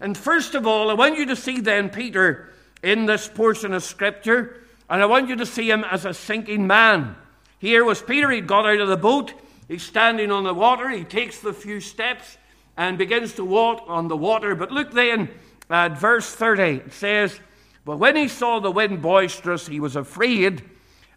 And 0.00 0.16
first 0.16 0.54
of 0.54 0.66
all, 0.66 0.90
I 0.90 0.94
want 0.94 1.18
you 1.18 1.26
to 1.26 1.36
see 1.36 1.60
then 1.60 1.90
Peter 1.90 2.50
in 2.82 3.04
this 3.04 3.28
portion 3.28 3.74
of 3.74 3.84
Scripture, 3.84 4.62
and 4.88 5.02
I 5.02 5.06
want 5.06 5.28
you 5.28 5.36
to 5.36 5.46
see 5.46 5.70
him 5.70 5.84
as 5.84 6.06
a 6.06 6.14
sinking 6.14 6.66
man. 6.66 7.14
Here 7.58 7.84
was 7.84 8.02
Peter, 8.02 8.30
He'd 8.30 8.46
got 8.46 8.66
out 8.66 8.80
of 8.80 8.88
the 8.88 8.96
boat, 8.96 9.32
he's 9.68 9.82
standing 9.82 10.30
on 10.30 10.44
the 10.44 10.54
water, 10.54 10.90
he 10.90 11.04
takes 11.04 11.40
the 11.40 11.52
few 11.52 11.80
steps 11.80 12.36
and 12.76 12.98
begins 12.98 13.32
to 13.34 13.44
walk 13.44 13.84
on 13.86 14.08
the 14.08 14.16
water. 14.16 14.54
But 14.54 14.70
look 14.70 14.92
then 14.92 15.30
at 15.70 15.98
verse 15.98 16.30
30. 16.34 16.62
It 16.62 16.92
says, 16.92 17.40
But 17.84 17.98
when 17.98 18.16
he 18.16 18.28
saw 18.28 18.60
the 18.60 18.70
wind 18.70 19.00
boisterous, 19.00 19.66
he 19.66 19.80
was 19.80 19.96
afraid, 19.96 20.62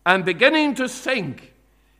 and 0.05 0.23
beginning 0.23 0.75
to 0.75 0.87
sink, 0.87 1.53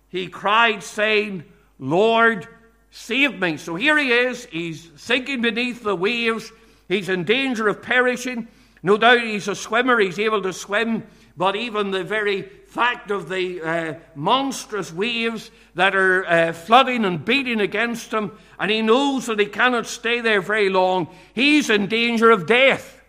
he 0.08 0.27
cried, 0.27 0.81
saying, 0.81 1.43
Lord, 1.77 2.48
save 2.91 3.39
me. 3.39 3.58
So 3.58 3.75
here 3.75 3.98
he 3.98 4.12
is, 4.12 4.46
he's 4.46 4.89
sinking 4.96 5.41
beneath 5.41 5.84
the 5.84 5.96
waves, 5.96 6.51
he's 6.88 7.10
in 7.10 7.25
danger 7.25 7.67
of 7.67 7.81
perishing. 7.81 8.48
No 8.81 8.98
doubt 8.98 9.22
he's 9.22 9.48
a 9.50 9.55
swimmer, 9.55 10.00
he's 10.00 10.19
able 10.19 10.41
to 10.41 10.53
swim, 10.53 11.03
but 11.39 11.55
even 11.55 11.89
the 11.89 12.03
very 12.03 12.41
fact 12.41 13.12
of 13.12 13.29
the 13.29 13.62
uh, 13.62 13.93
monstrous 14.13 14.91
waves 14.91 15.51
that 15.74 15.96
are 15.96 16.25
uh, 16.25 16.51
flooding 16.51 17.05
and 17.05 17.24
beating 17.24 17.62
against 17.62 18.12
him, 18.12 18.38
and 18.60 18.69
he 18.69 18.81
knows 18.81 19.27
that 19.27 19.39
he 19.39 19.46
cannot 19.46 19.88
stay 19.88 20.19
there 20.19 20.41
very 20.41 20.67
long, 20.67 21.08
he's 21.34 21.69
in 21.69 21.88
danger 21.88 22.29
of 22.29 22.46
death. 22.46 23.01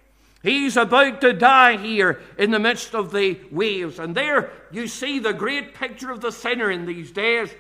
He's 0.45 0.77
about 0.77 1.21
to 1.23 1.33
die 1.33 1.77
here 1.77 2.23
in 2.39 2.53
the 2.53 2.61
midst 2.61 2.95
of 2.95 3.11
the 3.11 3.37
waves. 3.51 3.99
And 3.99 4.15
there 4.15 4.53
you 4.71 4.87
see 4.87 5.19
the 5.19 5.33
great 5.33 5.75
picture 5.75 6.13
of 6.13 6.21
the 6.21 6.31
sinner 6.31 6.71
in 6.71 6.87
these 6.87 7.11
days. 7.11 7.51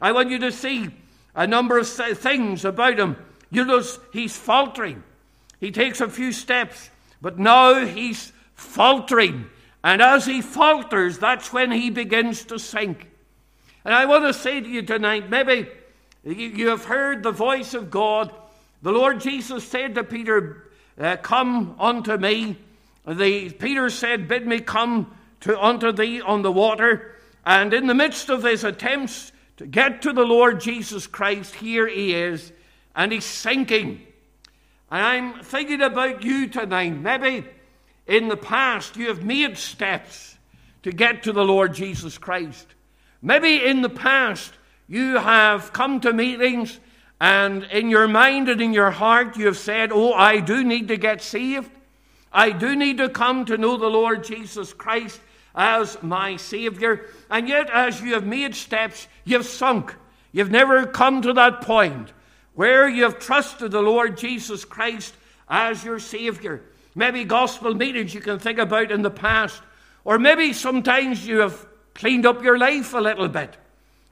I 0.00 0.12
want 0.12 0.30
you 0.30 0.38
to 0.38 0.52
see 0.52 0.90
a 1.34 1.48
number 1.48 1.76
of 1.76 1.88
things 1.88 2.64
about 2.64 3.00
him. 3.00 3.16
You 3.50 3.64
notice 3.64 3.98
he's 4.12 4.36
faltering. 4.36 5.02
He 5.58 5.72
takes 5.72 6.00
a 6.00 6.08
few 6.08 6.30
steps, 6.30 6.88
but 7.20 7.36
now 7.36 7.84
he's 7.84 8.32
faltering. 8.54 9.50
And 9.82 10.02
as 10.02 10.26
he 10.26 10.42
falters, 10.42 11.18
that's 11.18 11.52
when 11.52 11.70
he 11.70 11.90
begins 11.90 12.44
to 12.44 12.58
sink. 12.58 13.08
And 13.84 13.94
I 13.94 14.04
want 14.04 14.24
to 14.24 14.34
say 14.34 14.60
to 14.60 14.68
you 14.68 14.82
tonight 14.82 15.30
maybe 15.30 15.68
you 16.22 16.68
have 16.68 16.84
heard 16.84 17.22
the 17.22 17.32
voice 17.32 17.72
of 17.72 17.90
God. 17.90 18.32
The 18.82 18.92
Lord 18.92 19.20
Jesus 19.20 19.66
said 19.66 19.94
to 19.94 20.04
Peter, 20.04 20.70
uh, 20.98 21.16
Come 21.16 21.76
unto 21.78 22.16
me. 22.16 22.56
The, 23.06 23.50
Peter 23.50 23.88
said, 23.88 24.28
Bid 24.28 24.46
me 24.46 24.60
come 24.60 25.16
to, 25.40 25.58
unto 25.58 25.92
thee 25.92 26.20
on 26.20 26.42
the 26.42 26.52
water. 26.52 27.16
And 27.46 27.72
in 27.72 27.86
the 27.86 27.94
midst 27.94 28.28
of 28.28 28.42
his 28.42 28.64
attempts 28.64 29.32
to 29.56 29.66
get 29.66 30.02
to 30.02 30.12
the 30.12 30.24
Lord 30.24 30.60
Jesus 30.60 31.06
Christ, 31.06 31.54
here 31.54 31.88
he 31.88 32.14
is, 32.14 32.52
and 32.94 33.12
he's 33.12 33.24
sinking. 33.24 34.06
And 34.90 35.02
I'm 35.02 35.42
thinking 35.42 35.80
about 35.80 36.22
you 36.22 36.48
tonight. 36.48 36.90
Maybe 36.90 37.46
in 38.10 38.26
the 38.26 38.36
past 38.36 38.96
you 38.96 39.06
have 39.06 39.24
made 39.24 39.56
steps 39.56 40.36
to 40.82 40.90
get 40.90 41.22
to 41.22 41.32
the 41.32 41.44
Lord 41.44 41.72
Jesus 41.72 42.18
Christ. 42.18 42.66
Maybe 43.22 43.64
in 43.64 43.82
the 43.82 43.88
past 43.88 44.52
you 44.88 45.16
have 45.16 45.72
come 45.72 46.00
to 46.00 46.12
meetings 46.12 46.80
and 47.20 47.64
in 47.64 47.88
your 47.88 48.08
mind 48.08 48.48
and 48.48 48.60
in 48.60 48.72
your 48.72 48.90
heart, 48.90 49.36
you 49.36 49.46
have 49.46 49.58
said, 49.58 49.92
Oh, 49.92 50.12
I 50.12 50.40
do 50.40 50.64
need 50.64 50.88
to 50.88 50.96
get 50.96 51.22
saved. 51.22 51.70
I 52.32 52.50
do 52.50 52.74
need 52.74 52.98
to 52.98 53.08
come 53.08 53.44
to 53.44 53.58
know 53.58 53.76
the 53.76 53.86
Lord 53.86 54.24
Jesus 54.24 54.72
Christ 54.72 55.20
as 55.54 56.02
my 56.02 56.36
Savior. 56.36 57.06
And 57.30 57.48
yet, 57.48 57.70
as 57.70 58.00
you 58.00 58.14
have 58.14 58.26
made 58.26 58.54
steps, 58.54 59.06
you've 59.24 59.46
sunk. 59.46 59.94
You've 60.32 60.50
never 60.50 60.86
come 60.86 61.22
to 61.22 61.32
that 61.34 61.60
point 61.60 62.12
where 62.54 62.88
you 62.88 63.04
have 63.04 63.18
trusted 63.18 63.70
the 63.70 63.82
Lord 63.82 64.16
Jesus 64.16 64.64
Christ 64.64 65.14
as 65.48 65.84
your 65.84 65.98
Savior. 65.98 66.62
Maybe 66.94 67.24
gospel 67.24 67.74
meetings 67.74 68.14
you 68.14 68.20
can 68.20 68.38
think 68.38 68.58
about 68.58 68.90
in 68.90 69.02
the 69.02 69.10
past. 69.10 69.62
Or 70.04 70.18
maybe 70.18 70.52
sometimes 70.52 71.26
you 71.26 71.38
have 71.38 71.66
cleaned 71.94 72.26
up 72.26 72.42
your 72.42 72.58
life 72.58 72.94
a 72.94 72.98
little 72.98 73.28
bit. 73.28 73.56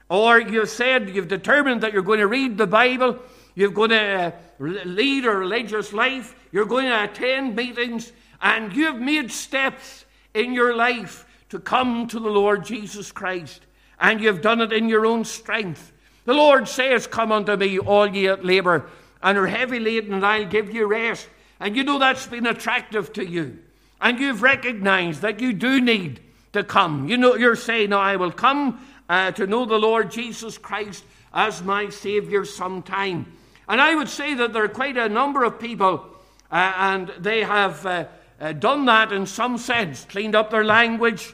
Or 0.09 0.39
you've 0.39 0.69
said, 0.69 1.09
you've 1.09 1.27
determined 1.27 1.81
that 1.81 1.93
you're 1.93 2.01
going 2.01 2.19
to 2.19 2.27
read 2.27 2.57
the 2.57 2.67
Bible, 2.67 3.19
you're 3.53 3.69
going 3.69 3.91
to 3.91 3.95
uh, 3.99 4.31
lead 4.59 5.25
a 5.25 5.31
religious 5.31 5.93
life, 5.93 6.35
you're 6.51 6.65
going 6.65 6.85
to 6.85 7.03
attend 7.03 7.55
meetings, 7.55 8.11
and 8.41 8.73
you've 8.73 8.99
made 8.99 9.31
steps 9.31 10.05
in 10.33 10.53
your 10.53 10.75
life 10.75 11.27
to 11.49 11.59
come 11.59 12.07
to 12.07 12.19
the 12.19 12.29
Lord 12.29 12.65
Jesus 12.65 13.11
Christ. 13.11 13.65
And 13.99 14.21
you've 14.21 14.41
done 14.41 14.61
it 14.61 14.73
in 14.73 14.89
your 14.89 15.05
own 15.05 15.25
strength. 15.25 15.91
The 16.25 16.33
Lord 16.33 16.67
says, 16.67 17.05
Come 17.05 17.31
unto 17.31 17.55
me, 17.55 17.77
all 17.77 18.07
ye 18.07 18.27
that 18.27 18.45
labour 18.45 18.89
and 19.21 19.37
are 19.37 19.47
heavy 19.47 19.79
laden, 19.79 20.13
and 20.13 20.25
I'll 20.25 20.45
give 20.45 20.73
you 20.73 20.87
rest. 20.87 21.27
And 21.59 21.75
you 21.75 21.83
know 21.83 21.99
that's 21.99 22.27
been 22.27 22.47
attractive 22.47 23.11
to 23.13 23.25
you. 23.25 23.59
And 24.01 24.19
you've 24.19 24.41
recognized 24.41 25.21
that 25.21 25.39
you 25.39 25.53
do 25.53 25.81
need 25.81 26.21
to 26.53 26.63
come. 26.63 27.09
You 27.09 27.17
know, 27.17 27.35
you're 27.35 27.55
saying, 27.55 27.89
No, 27.89 27.99
I 27.99 28.15
will 28.15 28.31
come 28.31 28.85
uh, 29.09 29.31
to 29.31 29.45
know 29.45 29.65
the 29.65 29.77
Lord 29.77 30.11
Jesus 30.11 30.57
Christ 30.57 31.03
as 31.33 31.61
my 31.61 31.89
Savior 31.89 32.45
sometime. 32.45 33.31
And 33.67 33.79
I 33.79 33.93
would 33.93 34.09
say 34.09 34.33
that 34.35 34.53
there 34.53 34.63
are 34.63 34.69
quite 34.69 34.97
a 34.97 35.09
number 35.09 35.43
of 35.43 35.59
people, 35.59 36.05
uh, 36.51 36.73
and 36.75 37.09
they 37.19 37.43
have 37.43 37.85
uh, 37.85 38.05
uh, 38.39 38.53
done 38.53 38.85
that 38.85 39.11
in 39.11 39.25
some 39.25 39.57
sense, 39.57 40.05
cleaned 40.05 40.35
up 40.35 40.49
their 40.49 40.63
language, 40.63 41.33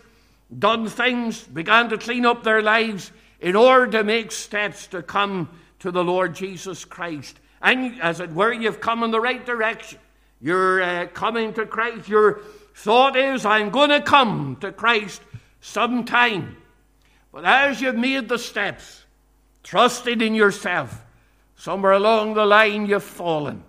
done 0.58 0.88
things, 0.88 1.44
began 1.44 1.89
to 1.89 1.98
clean 1.98 2.25
up 2.25 2.44
their 2.44 2.62
lives 2.62 3.12
in 3.39 3.55
order 3.55 3.88
to 3.91 4.03
make 4.03 4.32
steps 4.32 4.88
to 4.88 5.01
come 5.01 5.50
to 5.79 5.91
the 5.91 6.03
Lord 6.03 6.36
Jesus 6.36 6.84
Christ. 6.84 7.39
And 7.62 8.01
as 8.01 8.20
it 8.20 8.32
were, 8.32 8.51
you've 8.51 8.82
come 8.82 9.03
in 9.03 9.12
the 9.12 9.22
right 9.22 9.46
direction. 9.46 10.00
You're 10.39 10.81
uh, 10.81 11.07
coming 11.07 11.53
to 11.53 11.65
Christ. 11.65 12.07
Your 12.09 12.41
thought 12.75 13.15
is, 13.15 13.45
I'm 13.45 13.69
going 13.69 13.89
to 13.89 14.01
come 14.01 14.57
to 14.61 14.71
Christ 14.71 15.21
sometime. 15.61 16.57
But 17.31 17.45
as 17.45 17.81
you've 17.81 17.95
made 17.95 18.29
the 18.29 18.37
steps, 18.37 19.03
trusting 19.63 20.21
in 20.21 20.35
yourself, 20.35 21.03
somewhere 21.55 21.93
along 21.93 22.33
the 22.33 22.45
line 22.45 22.85
you've 22.85 23.03
fallen. 23.03 23.63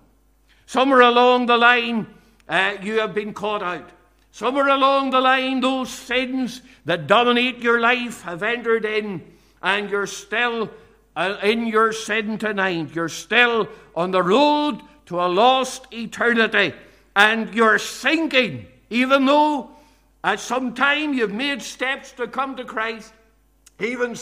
Somewhere 0.67 1.01
along 1.01 1.47
the 1.47 1.57
line 1.57 2.07
uh, 2.49 2.77
you 2.83 3.01
have 3.01 3.15
been 3.15 3.33
caught 3.33 3.63
out. 3.63 3.91
Somewhere 4.33 4.69
along 4.69 5.11
the 5.11 5.21
line, 5.21 5.61
those 5.61 5.89
sins 5.89 6.61
that 6.85 7.07
dominate 7.07 7.59
your 7.59 7.81
life 7.81 8.23
have 8.23 8.43
entered 8.43 8.85
in, 8.85 9.23
and 9.63 9.89
you're 9.89 10.07
still 10.07 10.71
uh, 11.17 11.39
in 11.43 11.67
your 11.67 11.93
sin 11.93 12.37
tonight. 12.37 12.95
You're 12.95 13.09
still 13.09 13.69
on 13.95 14.11
the 14.11 14.23
road 14.23 14.83
to 15.07 15.21
a 15.21 15.27
lost 15.27 15.87
eternity, 15.93 16.75
and 17.15 17.55
you're 17.55 17.79
sinking, 17.79 18.67
even 18.91 19.25
though 19.25 19.71
at 20.23 20.41
some 20.41 20.75
time 20.75 21.15
you've 21.15 21.33
made 21.33 21.63
steps 21.63 22.13
to 22.13 22.27
come 22.27 22.57
to 22.57 22.65
Christ. 22.65 23.13
Even 23.79 24.17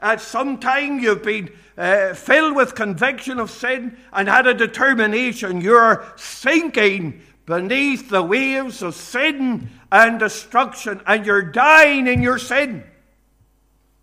at 0.00 0.20
some 0.20 0.58
time 0.58 0.98
you've 0.98 1.22
been 1.22 1.50
uh, 1.76 2.14
filled 2.14 2.56
with 2.56 2.74
conviction 2.74 3.38
of 3.38 3.50
sin 3.50 3.96
and 4.12 4.28
had 4.28 4.46
a 4.46 4.54
determination. 4.54 5.60
You're 5.60 6.04
sinking 6.16 7.20
beneath 7.44 8.08
the 8.08 8.22
waves 8.22 8.82
of 8.82 8.94
sin 8.94 9.68
and 9.92 10.18
destruction, 10.18 11.02
and 11.06 11.26
you're 11.26 11.42
dying 11.42 12.06
in 12.06 12.22
your 12.22 12.38
sin. 12.38 12.84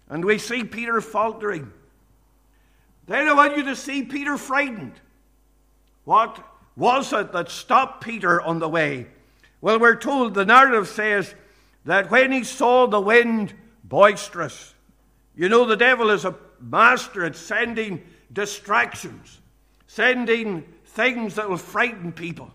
And 0.10 0.24
we 0.24 0.38
see 0.38 0.64
Peter 0.64 1.02
faltering. 1.02 1.72
Then 3.08 3.28
I 3.28 3.34
want 3.34 3.58
you 3.58 3.64
to 3.64 3.76
see 3.76 4.04
Peter 4.04 4.38
frightened. 4.38 5.00
What 6.08 6.42
was 6.78 7.12
it 7.12 7.34
that 7.34 7.52
stopped 7.52 8.02
Peter 8.02 8.42
on 8.42 8.60
the 8.60 8.70
way? 8.70 9.08
Well, 9.60 9.78
we're 9.78 9.98
told 9.98 10.36
the 10.36 10.46
narrative 10.46 10.88
says 10.88 11.36
that 11.84 12.10
when 12.10 12.32
he 12.32 12.46
saw 12.46 12.88
the 12.88 13.02
wind 13.02 13.54
boisterous, 13.84 14.74
you 15.36 15.50
know, 15.50 15.66
the 15.66 15.76
devil 15.76 16.10
is 16.10 16.24
a 16.24 16.34
master 16.62 17.26
at 17.26 17.36
sending 17.36 18.02
distractions, 18.32 19.42
sending 19.88 20.64
things 20.86 21.36
that 21.36 21.50
will 21.50 21.58
frighten 21.58 22.14
people, 22.14 22.54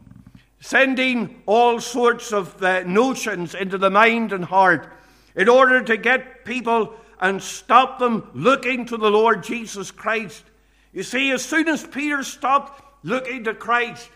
sending 0.61 1.43
all 1.45 1.79
sorts 1.79 2.33
of 2.33 2.63
uh, 2.63 2.85
notions 2.85 3.55
into 3.55 3.77
the 3.77 3.91
mind 3.91 4.33
and 4.33 4.47
heart 4.47 4.91
in 5.37 5.51
order 5.51 5.83
to 5.83 5.99
get 5.99 6.47
people 6.47 6.95
and 7.21 7.43
stop 7.43 7.99
them 7.99 8.31
looking 8.33 8.87
to 8.87 8.97
the 8.97 9.11
Lord 9.11 9.45
Jesus 9.45 9.91
Christ. 9.91 10.43
You 10.95 11.03
see, 11.03 11.31
as 11.33 11.45
soon 11.45 11.69
as 11.69 11.87
Peter 11.87 12.23
stopped 12.23 12.83
looking 13.03 13.45
to 13.45 13.55
Christ, 13.55 14.09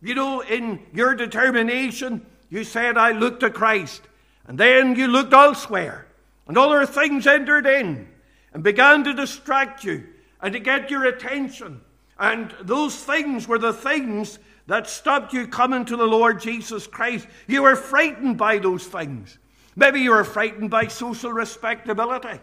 you 0.00 0.14
know, 0.14 0.40
in 0.40 0.80
your 0.92 1.14
determination, 1.14 2.24
you 2.50 2.64
said, 2.64 2.98
I 2.98 3.12
look 3.12 3.40
to 3.40 3.50
Christ. 3.50 4.02
And 4.46 4.58
then 4.58 4.96
you 4.96 5.08
looked 5.08 5.32
elsewhere, 5.32 6.06
and 6.46 6.58
other 6.58 6.84
things 6.84 7.26
entered 7.26 7.66
in 7.66 8.06
and 8.52 8.62
began 8.62 9.04
to 9.04 9.14
distract 9.14 9.84
you 9.84 10.04
and 10.42 10.52
to 10.52 10.60
get 10.60 10.90
your 10.90 11.04
attention. 11.06 11.80
And 12.18 12.54
those 12.60 12.94
things 12.94 13.48
were 13.48 13.58
the 13.58 13.72
things 13.72 14.38
that 14.66 14.88
stopped 14.88 15.32
you 15.32 15.46
coming 15.46 15.84
to 15.86 15.96
the 15.96 16.06
Lord 16.06 16.40
Jesus 16.40 16.86
Christ. 16.86 17.26
You 17.46 17.62
were 17.62 17.76
frightened 17.76 18.38
by 18.38 18.58
those 18.58 18.86
things. 18.86 19.38
Maybe 19.76 20.00
you 20.00 20.10
were 20.10 20.24
frightened 20.24 20.70
by 20.70 20.86
social 20.86 21.32
respectability. 21.32 22.40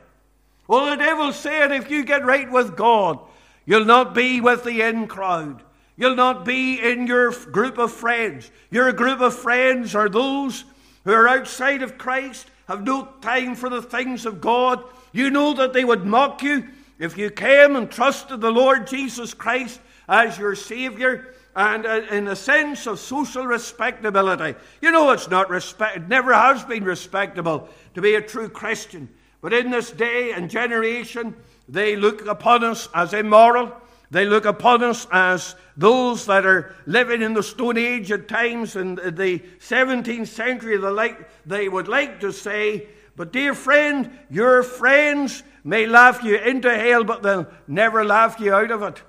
Well, 0.68 0.90
the 0.90 0.98
devil 0.98 1.32
said 1.32 1.72
if 1.72 1.90
you 1.90 2.04
get 2.04 2.26
right 2.26 2.52
with 2.52 2.76
God, 2.76 3.20
you'll 3.66 3.86
not 3.86 4.14
be 4.14 4.42
with 4.42 4.64
the 4.64 4.82
in 4.82 5.08
crowd. 5.08 5.64
You'll 6.02 6.16
not 6.16 6.46
be 6.46 6.82
in 6.82 7.06
your 7.06 7.30
group 7.30 7.78
of 7.78 7.92
friends. 7.92 8.50
Your 8.72 8.92
group 8.92 9.22
of 9.22 9.36
friends 9.36 9.94
are 9.94 10.10
those 10.10 10.66
who 11.06 11.12
are 11.12 11.28
outside 11.28 11.84
of 11.84 12.00
Christ, 12.00 12.50
have 12.68 12.84
no 12.84 13.06
time 13.22 13.54
for 13.54 13.70
the 13.70 13.84
things 13.84 14.26
of 14.26 14.42
God. 14.42 14.84
You 15.12 15.30
know 15.30 15.54
that 15.54 15.74
they 15.74 15.86
would 15.86 16.04
mock 16.04 16.42
you 16.42 16.68
if 16.98 17.20
you 17.20 17.30
came 17.30 17.76
and 17.76 17.92
trusted 17.92 18.42
the 18.42 18.50
Lord 18.50 18.88
Jesus 18.88 19.36
Christ 19.36 19.80
as 20.10 20.40
your 20.40 20.56
Savior 20.56 21.36
and 21.56 21.86
uh, 21.86 22.02
in 22.10 22.28
a 22.30 22.36
sense 22.36 22.88
of 22.88 22.98
social 22.98 23.46
respectability. 23.46 24.58
You 24.82 24.92
know, 24.92 25.12
it's 25.12 25.30
not 25.30 25.52
respect, 25.52 25.98
it 25.98 26.08
never 26.08 26.34
has 26.34 26.66
been 26.66 26.84
respectable 26.84 27.70
to 27.94 28.02
be 28.02 28.16
a 28.16 28.22
true 28.24 28.50
Christian. 28.50 29.08
But 29.40 29.54
in 29.54 29.70
this 29.70 29.92
day 29.92 30.32
and 30.32 30.50
generation, 30.50 31.36
they 31.70 31.96
look 31.96 32.26
upon 32.26 32.64
us 32.64 32.90
as 32.96 33.14
immoral. 33.14 33.72
They 34.12 34.26
look 34.26 34.46
upon 34.46 34.84
us 34.84 35.08
as 35.10 35.56
those 35.78 36.26
that 36.26 36.46
are 36.46 36.76
living 36.86 37.22
in 37.22 37.34
the 37.34 37.42
Stone 37.42 37.78
Age 37.78 38.12
at 38.12 38.28
times 38.28 38.76
in 38.76 38.96
the 38.96 39.42
17th 39.60 40.28
century. 40.28 40.78
They, 40.78 40.88
like, 40.90 41.30
they 41.46 41.70
would 41.70 41.88
like 41.88 42.20
to 42.20 42.34
say, 42.34 42.88
but 43.16 43.32
dear 43.32 43.54
friend, 43.54 44.12
your 44.30 44.64
friends 44.64 45.44
may 45.64 45.86
laugh 45.86 46.24
you 46.24 46.36
into 46.36 46.76
hell, 46.76 47.06
but 47.06 47.24
they'll 47.24 47.48
never 47.68 48.04
laugh 48.04 48.40
you 48.40 48.54
out 48.54 48.72
of 48.72 48.82
it. 48.84 49.02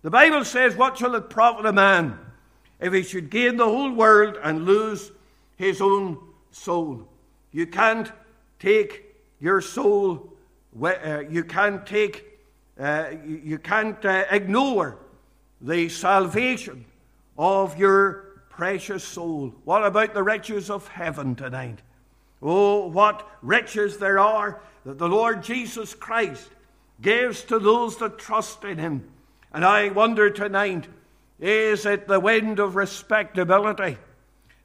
The 0.00 0.10
Bible 0.10 0.44
says, 0.44 0.76
What 0.76 0.96
shall 0.96 1.14
it 1.14 1.30
profit 1.30 1.66
a 1.66 1.72
man 1.72 2.18
if 2.80 2.92
he 2.92 3.02
should 3.02 3.30
gain 3.30 3.56
the 3.56 3.64
whole 3.64 3.92
world 3.92 4.38
and 4.42 4.64
lose 4.64 5.12
his 5.56 5.80
own 5.80 6.18
soul? 6.50 7.06
You 7.52 7.66
can't 7.66 8.10
take 8.58 9.14
your 9.40 9.60
soul, 9.60 10.32
uh, 10.82 11.20
you 11.28 11.44
can't 11.44 11.86
take, 11.86 12.31
uh, 12.82 13.10
you 13.24 13.58
can't 13.58 14.04
uh, 14.04 14.24
ignore 14.30 14.98
the 15.60 15.88
salvation 15.88 16.84
of 17.38 17.78
your 17.78 18.42
precious 18.50 19.04
soul. 19.04 19.54
What 19.64 19.84
about 19.84 20.14
the 20.14 20.22
riches 20.22 20.68
of 20.68 20.88
heaven 20.88 21.36
tonight? 21.36 21.78
Oh, 22.42 22.88
what 22.88 23.28
riches 23.40 23.98
there 23.98 24.18
are 24.18 24.60
that 24.84 24.98
the 24.98 25.08
Lord 25.08 25.44
Jesus 25.44 25.94
Christ 25.94 26.48
gives 27.00 27.42
to 27.44 27.60
those 27.60 27.98
that 27.98 28.18
trust 28.18 28.64
in 28.64 28.78
him. 28.78 29.08
And 29.52 29.64
I 29.64 29.90
wonder 29.90 30.30
tonight 30.30 30.88
is 31.38 31.86
it 31.86 32.06
the 32.06 32.20
wind 32.20 32.58
of 32.58 32.76
respectability 32.76 33.98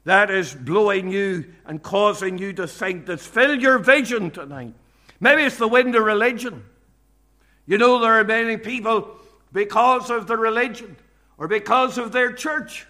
that 0.04 0.30
is 0.30 0.54
blowing 0.54 1.10
you 1.10 1.52
and 1.66 1.82
causing 1.82 2.38
you 2.38 2.52
to 2.54 2.66
think 2.66 3.06
that's 3.06 3.26
filled 3.26 3.62
your 3.62 3.78
vision 3.78 4.30
tonight? 4.30 4.74
Maybe 5.20 5.42
it's 5.42 5.56
the 5.56 5.68
wind 5.68 5.94
of 5.94 6.02
religion. 6.02 6.64
You 7.68 7.76
know, 7.76 8.00
there 8.00 8.18
are 8.18 8.24
many 8.24 8.56
people, 8.56 9.10
because 9.52 10.08
of 10.08 10.26
the 10.26 10.38
religion 10.38 10.96
or 11.36 11.48
because 11.48 11.98
of 11.98 12.12
their 12.12 12.32
church, 12.32 12.86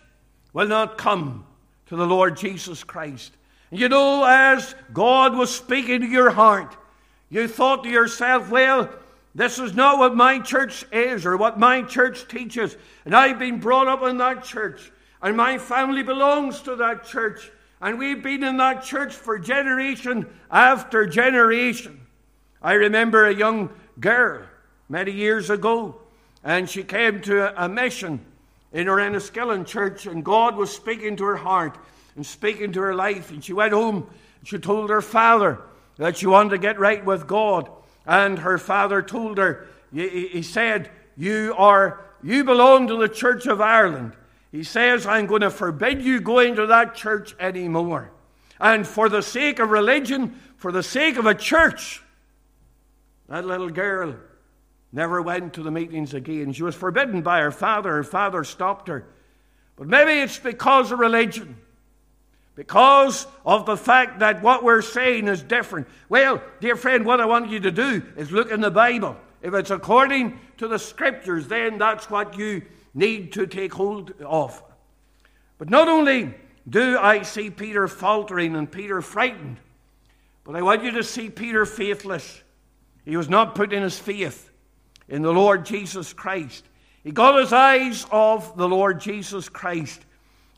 will 0.52 0.68
not 0.68 0.96
come 0.96 1.44
to 1.86 1.96
the 1.96 2.06
Lord 2.06 2.36
Jesus 2.36 2.84
Christ. 2.84 3.32
You 3.72 3.88
know, 3.88 4.24
as 4.24 4.76
God 4.92 5.36
was 5.36 5.52
speaking 5.52 6.02
to 6.02 6.06
your 6.06 6.30
heart, 6.30 6.76
you 7.28 7.48
thought 7.48 7.82
to 7.82 7.90
yourself, 7.90 8.50
well, 8.50 8.88
this 9.34 9.58
is 9.58 9.74
not 9.74 9.98
what 9.98 10.14
my 10.14 10.38
church 10.38 10.86
is 10.92 11.26
or 11.26 11.36
what 11.36 11.58
my 11.58 11.82
church 11.82 12.28
teaches. 12.28 12.76
And 13.04 13.16
I've 13.16 13.40
been 13.40 13.58
brought 13.58 13.88
up 13.88 14.04
in 14.04 14.18
that 14.18 14.44
church, 14.44 14.92
and 15.20 15.36
my 15.36 15.58
family 15.58 16.04
belongs 16.04 16.62
to 16.62 16.76
that 16.76 17.04
church. 17.04 17.50
And 17.80 17.98
we've 17.98 18.22
been 18.22 18.44
in 18.44 18.58
that 18.58 18.84
church 18.84 19.12
for 19.12 19.40
generation 19.40 20.26
after 20.52 21.04
generation. 21.04 22.00
I 22.62 22.74
remember 22.74 23.26
a 23.26 23.34
young 23.34 23.70
girl 23.98 24.42
many 24.88 25.12
years 25.12 25.50
ago, 25.50 25.96
and 26.44 26.68
she 26.68 26.82
came 26.82 27.20
to 27.22 27.62
a 27.62 27.68
mission 27.68 28.20
in 28.72 28.86
her 28.86 28.96
Enniskillen 28.96 29.66
church, 29.66 30.06
and 30.06 30.24
God 30.24 30.56
was 30.56 30.70
speaking 30.70 31.16
to 31.16 31.24
her 31.24 31.36
heart 31.36 31.76
and 32.16 32.24
speaking 32.24 32.72
to 32.72 32.80
her 32.80 32.94
life. 32.94 33.30
And 33.30 33.42
she 33.44 33.52
went 33.52 33.72
home, 33.72 34.08
she 34.44 34.58
told 34.58 34.90
her 34.90 35.02
father 35.02 35.60
that 35.96 36.16
she 36.16 36.26
wanted 36.26 36.50
to 36.50 36.58
get 36.58 36.78
right 36.78 37.04
with 37.04 37.26
God. 37.26 37.70
And 38.06 38.38
her 38.38 38.58
father 38.58 39.02
told 39.02 39.38
her, 39.38 39.66
he 39.92 40.42
said, 40.42 40.90
You 41.16 41.54
are 41.56 42.04
you 42.22 42.44
belong 42.44 42.88
to 42.88 42.96
the 42.96 43.08
Church 43.08 43.46
of 43.46 43.60
Ireland. 43.60 44.12
He 44.50 44.64
says, 44.64 45.06
I'm 45.06 45.26
going 45.26 45.42
to 45.42 45.50
forbid 45.50 46.02
you 46.02 46.20
going 46.20 46.56
to 46.56 46.66
that 46.66 46.94
church 46.94 47.34
anymore. 47.38 48.10
And 48.58 48.86
for 48.86 49.08
the 49.08 49.22
sake 49.22 49.58
of 49.58 49.70
religion, 49.70 50.40
for 50.56 50.72
the 50.72 50.82
sake 50.82 51.16
of 51.16 51.26
a 51.26 51.34
church, 51.34 52.02
that 53.28 53.44
little 53.44 53.68
girl 53.68 54.16
never 54.92 55.20
went 55.20 55.54
to 55.54 55.62
the 55.62 55.70
meetings 55.70 56.14
again. 56.14 56.52
She 56.52 56.62
was 56.62 56.74
forbidden 56.74 57.22
by 57.22 57.40
her 57.40 57.50
father. 57.50 57.92
Her 57.92 58.04
father 58.04 58.44
stopped 58.44 58.88
her. 58.88 59.04
But 59.76 59.86
maybe 59.86 60.20
it's 60.20 60.38
because 60.38 60.90
of 60.90 60.98
religion. 60.98 61.56
Because 62.54 63.26
of 63.46 63.66
the 63.66 63.76
fact 63.76 64.18
that 64.18 64.42
what 64.42 64.64
we're 64.64 64.82
saying 64.82 65.28
is 65.28 65.42
different. 65.42 65.86
Well, 66.08 66.42
dear 66.60 66.74
friend, 66.74 67.04
what 67.04 67.20
I 67.20 67.26
want 67.26 67.50
you 67.50 67.60
to 67.60 67.70
do 67.70 68.02
is 68.16 68.32
look 68.32 68.50
in 68.50 68.60
the 68.60 68.70
Bible. 68.70 69.16
If 69.42 69.54
it's 69.54 69.70
according 69.70 70.40
to 70.56 70.66
the 70.66 70.78
scriptures, 70.78 71.46
then 71.46 71.78
that's 71.78 72.10
what 72.10 72.36
you 72.36 72.62
need 72.94 73.32
to 73.34 73.46
take 73.46 73.72
hold 73.72 74.12
of. 74.22 74.60
But 75.58 75.70
not 75.70 75.86
only 75.86 76.34
do 76.68 76.98
I 76.98 77.22
see 77.22 77.50
Peter 77.50 77.86
faltering 77.86 78.56
and 78.56 78.70
Peter 78.70 79.00
frightened, 79.00 79.58
but 80.42 80.56
I 80.56 80.62
want 80.62 80.82
you 80.82 80.90
to 80.92 81.04
see 81.04 81.30
Peter 81.30 81.64
faithless. 81.64 82.42
He 83.04 83.16
was 83.16 83.28
not 83.28 83.54
putting 83.54 83.82
his 83.82 83.98
faith 83.98 84.50
in 85.08 85.22
the 85.22 85.32
Lord 85.32 85.64
Jesus 85.64 86.12
Christ. 86.12 86.64
He 87.02 87.10
got 87.10 87.40
his 87.40 87.52
eyes 87.52 88.06
off 88.10 88.56
the 88.56 88.68
Lord 88.68 89.00
Jesus 89.00 89.48
Christ. 89.48 90.04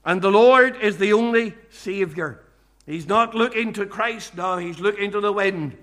And 0.04 0.20
the 0.20 0.30
Lord 0.30 0.76
is 0.76 0.98
the 0.98 1.12
only 1.12 1.54
Savior. 1.70 2.42
He's 2.86 3.06
not 3.06 3.34
looking 3.34 3.72
to 3.74 3.86
Christ 3.86 4.36
now, 4.36 4.58
he's 4.58 4.80
looking 4.80 5.12
to 5.12 5.20
the 5.20 5.32
wind. 5.32 5.76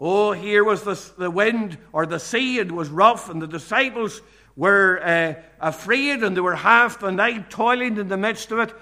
Oh, 0.00 0.32
here 0.32 0.64
was 0.64 0.82
the, 0.82 1.00
the 1.16 1.30
wind 1.30 1.78
or 1.92 2.06
the 2.06 2.18
sea, 2.18 2.58
it 2.58 2.72
was 2.72 2.88
rough, 2.88 3.30
and 3.30 3.40
the 3.40 3.46
disciples 3.46 4.20
were 4.56 5.00
uh, 5.02 5.34
afraid, 5.60 6.24
and 6.24 6.36
they 6.36 6.40
were 6.40 6.56
half 6.56 6.98
the 6.98 7.12
night 7.12 7.50
toiling 7.50 7.98
in 7.98 8.08
the 8.08 8.16
midst 8.16 8.50
of 8.50 8.58
it. 8.58 8.74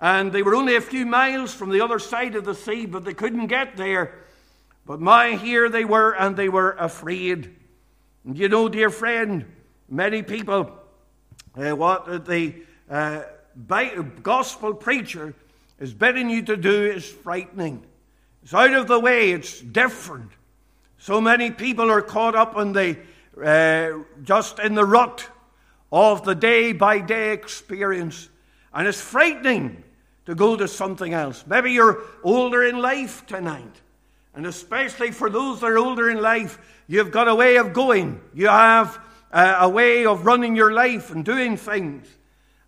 And 0.00 0.32
they 0.32 0.42
were 0.42 0.54
only 0.54 0.74
a 0.74 0.80
few 0.80 1.06
miles 1.06 1.54
from 1.54 1.70
the 1.70 1.80
other 1.80 1.98
side 1.98 2.34
of 2.34 2.44
the 2.44 2.54
sea, 2.54 2.86
but 2.86 3.04
they 3.04 3.14
couldn't 3.14 3.46
get 3.46 3.76
there. 3.76 4.24
But 4.84 5.00
my, 5.00 5.36
here 5.36 5.68
they 5.68 5.84
were, 5.84 6.12
and 6.12 6.36
they 6.36 6.48
were 6.48 6.72
afraid. 6.72 7.54
You 8.32 8.48
know, 8.48 8.70
dear 8.70 8.88
friend, 8.88 9.44
many 9.88 10.22
people, 10.22 10.72
uh, 11.56 11.72
what 11.72 12.24
the 12.24 12.54
uh, 12.88 13.22
gospel 14.22 14.72
preacher 14.72 15.34
is 15.78 15.92
bidding 15.92 16.30
you 16.30 16.40
to 16.42 16.56
do 16.56 16.86
is 16.86 17.06
frightening. 17.06 17.84
It's 18.42 18.54
out 18.54 18.72
of 18.72 18.88
the 18.88 18.98
way, 18.98 19.32
it's 19.32 19.60
different. 19.60 20.30
So 20.96 21.20
many 21.20 21.50
people 21.50 21.90
are 21.90 22.00
caught 22.00 22.34
up 22.34 22.56
in 22.56 22.72
the 22.72 22.96
uh, 23.42 24.04
just 24.22 24.58
in 24.58 24.74
the 24.74 24.84
rut 24.84 25.28
of 25.92 26.24
the 26.24 26.34
day 26.34 26.72
by 26.72 27.00
day 27.00 27.32
experience, 27.32 28.30
and 28.72 28.88
it's 28.88 29.00
frightening 29.00 29.82
to 30.24 30.34
go 30.34 30.56
to 30.56 30.66
something 30.66 31.12
else. 31.12 31.44
Maybe 31.46 31.72
you're 31.72 32.02
older 32.22 32.64
in 32.64 32.78
life 32.78 33.26
tonight, 33.26 33.82
and 34.34 34.46
especially 34.46 35.10
for 35.10 35.30
those 35.30 35.60
that 35.60 35.66
are 35.66 35.78
older 35.78 36.10
in 36.10 36.20
life, 36.20 36.58
you've 36.86 37.10
got 37.10 37.28
a 37.28 37.34
way 37.34 37.56
of 37.56 37.72
going. 37.72 38.20
You 38.34 38.48
have 38.48 38.98
a, 39.30 39.56
a 39.60 39.68
way 39.68 40.06
of 40.06 40.26
running 40.26 40.56
your 40.56 40.72
life 40.72 41.10
and 41.10 41.24
doing 41.24 41.56
things. 41.56 42.08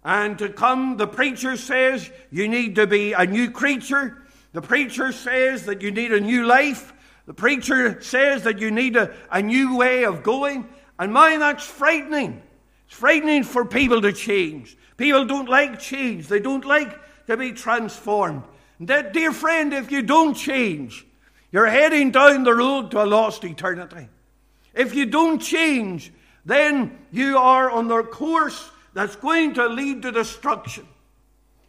And 0.05 0.39
to 0.39 0.49
come, 0.49 0.97
the 0.97 1.09
preacher 1.09 1.57
says 1.57 2.11
you 2.31 2.49
need 2.49 2.77
to 2.77 2.87
be 2.87 3.13
a 3.13 3.27
new 3.27 3.51
creature, 3.51 4.23
The 4.53 4.63
preacher 4.63 5.13
says 5.13 5.67
that 5.67 5.83
you 5.83 5.91
need 5.91 6.13
a 6.13 6.21
new 6.21 6.47
life. 6.47 6.95
The 7.27 7.35
preacher 7.35 8.01
says 8.01 8.45
that 8.45 8.59
you 8.59 8.71
need 8.71 8.97
a, 8.97 9.15
a 9.31 9.43
new 9.43 9.77
way 9.77 10.05
of 10.05 10.23
going. 10.23 10.67
And 10.99 11.13
mind, 11.13 11.43
that's 11.43 11.67
frightening. 11.67 12.43
It's 12.87 12.97
frightening 12.97 13.43
for 13.43 13.65
people 13.65 14.01
to 14.03 14.13
change. 14.13 14.77
People 14.97 15.27
don't 15.27 15.49
like 15.49 15.79
change, 15.79 16.29
they 16.29 16.41
don't 16.41 16.65
like 16.65 16.99
to 17.27 17.37
be 17.37 17.53
transformed. 17.53 18.45
And 18.79 18.89
that, 18.89 19.13
dear 19.13 19.33
friend, 19.33 19.75
if 19.75 19.91
you 19.91 20.03
don't 20.03 20.35
change, 20.35 21.06
you're 21.53 21.67
heading 21.67 22.11
down 22.11 22.45
the 22.45 22.55
road 22.55 22.91
to 22.91 23.03
a 23.03 23.07
lost 23.07 23.45
eternity. 23.45 24.09
If 24.75 24.95
you 24.95 25.07
don't 25.07 25.39
change, 25.39 26.13
then 26.45 26.99
you 27.11 27.39
are 27.39 27.71
on 27.71 27.89
the 27.89 28.03
course 28.03 28.71
that's 28.95 29.17
going 29.17 29.55
to 29.55 29.67
lead 29.67 30.03
to 30.03 30.13
destruction. 30.13 30.87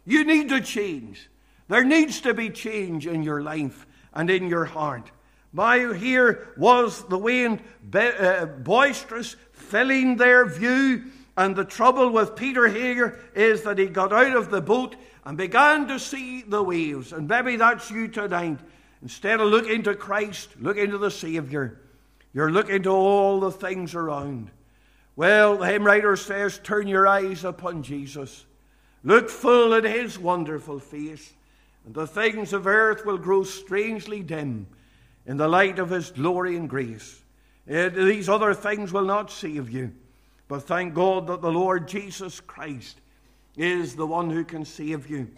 You 0.04 0.24
need 0.24 0.48
to 0.50 0.60
change. 0.60 1.28
There 1.68 1.84
needs 1.84 2.20
to 2.22 2.34
be 2.34 2.50
change 2.50 3.06
in 3.06 3.22
your 3.22 3.42
life 3.42 3.86
and 4.14 4.30
in 4.30 4.48
your 4.48 4.64
heart. 4.64 5.10
By 5.52 5.94
here 5.94 6.48
was 6.56 7.06
the 7.08 7.18
wind 7.18 7.62
uh, 7.94 8.46
boisterous, 8.46 9.36
filling 9.52 10.16
their 10.16 10.46
view. 10.46 11.04
And 11.36 11.54
the 11.54 11.64
trouble 11.64 12.10
with 12.10 12.36
Peter 12.36 12.68
here 12.68 13.20
is 13.34 13.62
that 13.62 13.78
he 13.78 13.86
got 13.86 14.12
out 14.12 14.36
of 14.36 14.50
the 14.50 14.60
boat 14.60 14.96
and 15.24 15.36
began 15.36 15.86
to 15.88 15.98
see 15.98 16.42
the 16.42 16.62
waves. 16.62 17.12
And 17.12 17.28
maybe 17.28 17.56
that's 17.56 17.90
you 17.90 18.08
tonight. 18.08 18.58
Instead 19.02 19.40
of 19.40 19.48
looking 19.48 19.82
to 19.84 19.94
Christ, 19.94 20.50
look 20.60 20.76
into 20.76 20.98
the 20.98 21.10
Savior. 21.10 21.80
You're 22.32 22.50
looking 22.50 22.82
to 22.82 22.90
all 22.90 23.40
the 23.40 23.52
things 23.52 23.94
around. 23.94 24.50
Well, 25.16 25.56
the 25.56 25.66
hymn 25.66 25.84
writer 25.84 26.16
says, 26.16 26.60
Turn 26.62 26.86
your 26.86 27.06
eyes 27.06 27.44
upon 27.44 27.82
Jesus. 27.82 28.44
Look 29.04 29.30
full 29.30 29.74
at 29.74 29.84
his 29.84 30.18
wonderful 30.18 30.78
face, 30.78 31.32
and 31.84 31.94
the 31.94 32.06
things 32.06 32.52
of 32.52 32.66
earth 32.66 33.06
will 33.06 33.18
grow 33.18 33.44
strangely 33.44 34.22
dim 34.22 34.66
in 35.26 35.36
the 35.36 35.48
light 35.48 35.78
of 35.78 35.90
his 35.90 36.10
glory 36.10 36.56
and 36.56 36.68
grace. 36.68 37.22
It, 37.66 37.94
these 37.94 38.28
other 38.28 38.54
things 38.54 38.92
will 38.92 39.04
not 39.04 39.30
save 39.30 39.70
you, 39.70 39.92
but 40.48 40.62
thank 40.62 40.94
God 40.94 41.26
that 41.26 41.42
the 41.42 41.52
Lord 41.52 41.86
Jesus 41.86 42.40
Christ 42.40 43.00
is 43.56 43.94
the 43.94 44.06
one 44.06 44.30
who 44.30 44.44
can 44.44 44.64
save 44.64 45.08
you. 45.08 45.28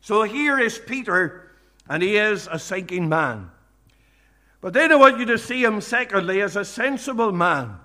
So 0.00 0.22
here 0.22 0.58
is 0.58 0.78
Peter, 0.78 1.47
and 1.88 2.02
he 2.02 2.16
is 2.16 2.48
a 2.50 2.58
sinking 2.58 3.08
man. 3.08 3.50
But 4.60 4.72
then 4.72 4.92
I 4.92 4.96
want 4.96 5.18
you 5.18 5.24
to 5.26 5.38
see 5.38 5.62
him, 5.62 5.80
secondly, 5.80 6.40
as 6.42 6.56
a 6.56 6.64
sensible 6.64 7.32
man. 7.32 7.76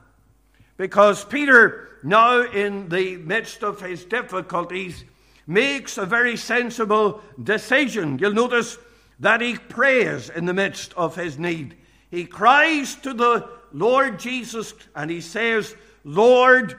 Because 0.78 1.24
Peter, 1.24 2.00
now 2.04 2.42
in 2.42 2.90
the 2.90 3.18
midst 3.18 3.64
of 3.64 3.80
his 3.80 4.06
difficulties, 4.06 5.04
makes 5.46 5.98
a 5.98 6.06
very 6.06 6.36
sensible 6.36 7.22
decision. 7.42 8.18
You'll 8.18 8.34
notice 8.34 8.78
that 9.20 9.42
he 9.42 9.56
prays 9.56 10.30
in 10.30 10.46
the 10.46 10.54
midst 10.54 10.94
of 10.96 11.16
his 11.16 11.38
need. 11.38 11.76
He 12.10 12.26
cries 12.26 12.96
to 12.96 13.14
the 13.14 13.48
Lord 13.72 14.20
Jesus 14.20 14.74
and 14.96 15.10
he 15.10 15.22
says, 15.22 15.76
Lord, 16.04 16.76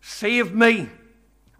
save 0.00 0.54
me. 0.54 0.88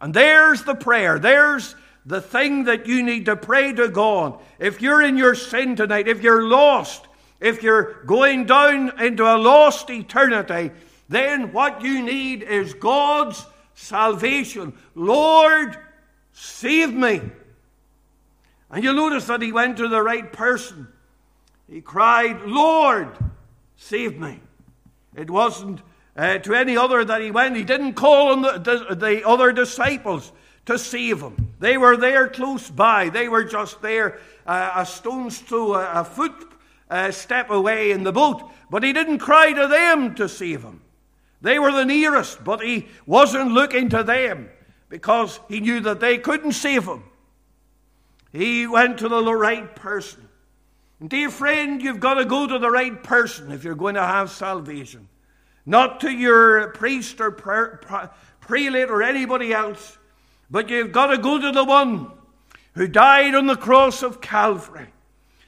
And 0.01 0.13
there's 0.13 0.63
the 0.63 0.75
prayer. 0.75 1.19
There's 1.19 1.75
the 2.07 2.21
thing 2.21 2.65
that 2.65 2.87
you 2.87 3.03
need 3.03 3.27
to 3.27 3.37
pray 3.37 3.73
to 3.73 3.89
God. 3.89 4.39
If 4.59 4.83
you're 4.83 5.03
in 5.03 5.17
your 5.17 5.35
sin 5.35 5.77
tonight, 5.77 6.09
if 6.09 6.23
you're 6.23 6.43
lost, 6.43 7.07
if 7.41 7.63
you're 7.63 8.05
going 8.05 8.47
down 8.47 9.01
into 9.01 9.25
a 9.25 9.37
lost 9.37 9.91
eternity, 9.91 10.71
then 11.09 11.53
what 11.53 11.83
you 11.83 12.03
need 12.03 12.43
is 12.43 12.75
God's 12.75 13.45
salvation. 13.75 14.75
Lord, 14.95 15.77
save 16.33 16.93
me. 16.93 17.21
And 18.71 18.83
you'll 18.83 18.95
notice 18.95 19.27
that 19.27 19.43
he 19.43 19.53
went 19.53 19.77
to 19.79 19.89
the 19.89 20.03
right 20.03 20.33
person. 20.33 20.89
He 21.69 21.81
cried, 21.81 22.43
Lord, 22.43 23.17
save 23.77 24.19
me. 24.19 24.41
It 25.17 25.31
wasn't 25.31 25.81
uh, 26.17 26.39
to 26.39 26.55
any 26.55 26.77
other 26.77 27.05
that 27.05 27.21
he 27.21 27.31
went. 27.31 27.57
He 27.57 27.65
didn't 27.65 27.95
call 27.95 28.33
on 28.33 28.43
the, 28.43 28.95
the, 28.95 29.27
other 29.27 29.53
disciples 29.53 30.33
to 30.67 30.79
save 30.79 31.21
him. 31.21 31.55
They 31.61 31.77
were 31.77 31.97
there 31.97 32.29
close 32.29 32.71
by. 32.71 33.09
They 33.09 33.29
were 33.29 33.45
just 33.45 33.83
there 33.83 34.19
uh, 34.47 34.73
a 34.77 34.87
stone's 34.87 35.39
throw, 35.39 35.75
a, 35.75 36.01
a 36.01 36.05
foot 36.05 36.33
uh, 36.91 37.11
step 37.11 37.51
away 37.51 37.91
in 37.91 38.03
the 38.03 38.13
boat. 38.13 38.43
But 38.71 38.83
he 38.83 38.93
didn't 38.93 39.19
cry 39.19 39.53
to 39.53 39.67
them 39.67 40.15
to 40.17 40.29
save 40.29 40.63
him. 40.63 40.81
They 41.41 41.59
were 41.59 41.73
the 41.73 41.85
nearest, 41.85 42.43
but 42.43 42.61
he 42.61 42.89
wasn't 43.07 43.53
looking 43.53 43.91
to 43.91 44.03
them 44.03 44.49
because 44.89 45.41
he 45.49 45.61
knew 45.61 45.81
that 45.81 46.01
they 46.01 46.19
couldn't 46.19 46.53
save 46.53 46.85
him. 46.85 47.05
He 48.33 48.67
went 48.67 48.99
to 48.99 49.09
the 49.09 49.23
right 49.35 49.75
person. 49.77 50.29
Dear 51.07 51.31
friend, 51.31 51.83
you've 51.83 52.01
got 52.01 52.15
to 52.15 52.25
go 52.25 52.47
to 52.47 52.59
the 52.59 52.71
right 52.71 53.03
person 53.03 53.53
if 53.53 53.63
you're 53.63 53.75
going 53.75 53.97
to 53.97 54.07
have 54.07 54.31
salvation. 54.31 55.09
Not 55.67 56.01
to 56.01 56.11
your 56.11 56.69
priest 56.69 57.21
or 57.21 57.31
prelate 58.41 58.91
or 58.91 59.03
anybody 59.03 59.53
else, 59.53 59.99
but 60.51 60.69
you've 60.69 60.93
got 60.93 61.07
to 61.09 61.19
go 61.19 61.39
to 61.39 61.53
the 61.53 61.65
one 61.65 62.11
who 62.75 62.87
died 62.89 63.35
on 63.35 63.47
the 63.47 63.57
cross 63.57 64.03
of 64.03 64.21
Calvary. 64.21 64.89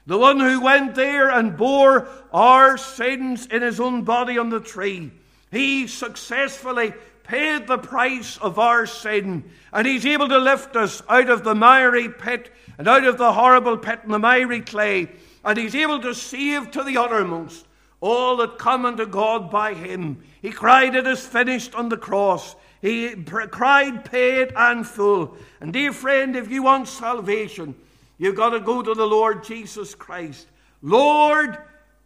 The 0.06 0.18
one 0.18 0.38
who 0.38 0.60
went 0.60 0.94
there 0.94 1.30
and 1.30 1.56
bore 1.56 2.08
our 2.32 2.78
sins 2.78 3.46
in 3.46 3.62
his 3.62 3.80
own 3.80 4.02
body 4.02 4.38
on 4.38 4.50
the 4.50 4.60
tree. 4.60 5.10
He 5.50 5.88
successfully 5.88 6.94
paid 7.24 7.66
the 7.66 7.78
price 7.78 8.36
of 8.38 8.58
our 8.58 8.86
sin, 8.86 9.44
and 9.72 9.86
he's 9.86 10.06
able 10.06 10.28
to 10.28 10.38
lift 10.38 10.76
us 10.76 11.02
out 11.08 11.28
of 11.28 11.42
the 11.42 11.56
miry 11.56 12.08
pit 12.08 12.52
and 12.78 12.86
out 12.86 13.04
of 13.04 13.18
the 13.18 13.32
horrible 13.32 13.76
pit 13.76 14.00
and 14.04 14.12
the 14.12 14.18
miry 14.18 14.60
clay, 14.60 15.08
and 15.44 15.58
he's 15.58 15.74
able 15.74 16.00
to 16.00 16.14
save 16.14 16.70
to 16.70 16.84
the 16.84 16.96
uttermost 16.96 17.66
all 18.00 18.36
that 18.36 18.58
come 18.58 18.84
unto 18.84 19.06
God 19.06 19.50
by 19.50 19.74
him. 19.74 20.22
He 20.42 20.50
cried, 20.50 20.94
It 20.94 21.06
is 21.06 21.26
finished 21.26 21.74
on 21.74 21.88
the 21.88 21.96
cross. 21.96 22.54
He 22.82 23.14
cried, 23.14 24.04
paid 24.04 24.52
and 24.54 24.86
full. 24.86 25.36
And 25.60 25.72
dear 25.72 25.92
friend, 25.92 26.36
if 26.36 26.50
you 26.50 26.62
want 26.62 26.88
salvation, 26.88 27.74
you've 28.18 28.36
got 28.36 28.50
to 28.50 28.60
go 28.60 28.82
to 28.82 28.94
the 28.94 29.06
Lord 29.06 29.44
Jesus 29.44 29.94
Christ. 29.94 30.46
Lord, 30.82 31.58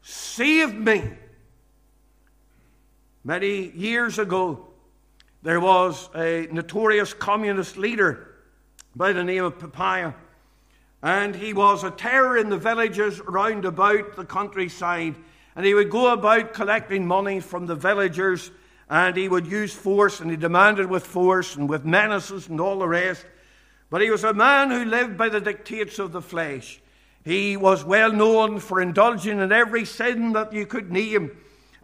save 0.02 0.74
me. 0.74 1.02
Many 3.24 3.70
years 3.72 4.18
ago, 4.18 4.68
there 5.42 5.60
was 5.60 6.08
a 6.14 6.48
notorious 6.50 7.12
communist 7.12 7.76
leader 7.76 8.34
by 8.94 9.12
the 9.12 9.24
name 9.24 9.44
of 9.44 9.58
Papaya, 9.58 10.14
and 11.02 11.34
he 11.34 11.52
was 11.52 11.84
a 11.84 11.90
terror 11.90 12.36
in 12.36 12.48
the 12.48 12.58
villages 12.58 13.20
round 13.20 13.64
about 13.64 14.16
the 14.16 14.24
countryside. 14.24 15.16
And 15.56 15.66
he 15.66 15.74
would 15.74 15.90
go 15.90 16.12
about 16.12 16.54
collecting 16.54 17.06
money 17.06 17.40
from 17.40 17.66
the 17.66 17.74
villagers, 17.74 18.50
and 18.90 19.16
he 19.16 19.28
would 19.28 19.46
use 19.46 19.72
force, 19.72 20.18
and 20.18 20.30
he 20.30 20.36
demanded 20.36 20.90
with 20.90 21.06
force 21.06 21.54
and 21.54 21.68
with 21.68 21.84
menaces 21.84 22.48
and 22.48 22.60
all 22.60 22.80
the 22.80 22.88
rest. 22.88 23.24
But 23.88 24.02
he 24.02 24.10
was 24.10 24.24
a 24.24 24.34
man 24.34 24.70
who 24.70 24.84
lived 24.84 25.16
by 25.16 25.28
the 25.28 25.40
dictates 25.40 26.00
of 26.00 26.10
the 26.10 26.20
flesh. 26.20 26.80
He 27.24 27.56
was 27.56 27.84
well 27.84 28.12
known 28.12 28.58
for 28.58 28.80
indulging 28.80 29.38
in 29.38 29.52
every 29.52 29.84
sin 29.84 30.32
that 30.32 30.52
you 30.52 30.66
could 30.66 30.90
name. 30.90 31.30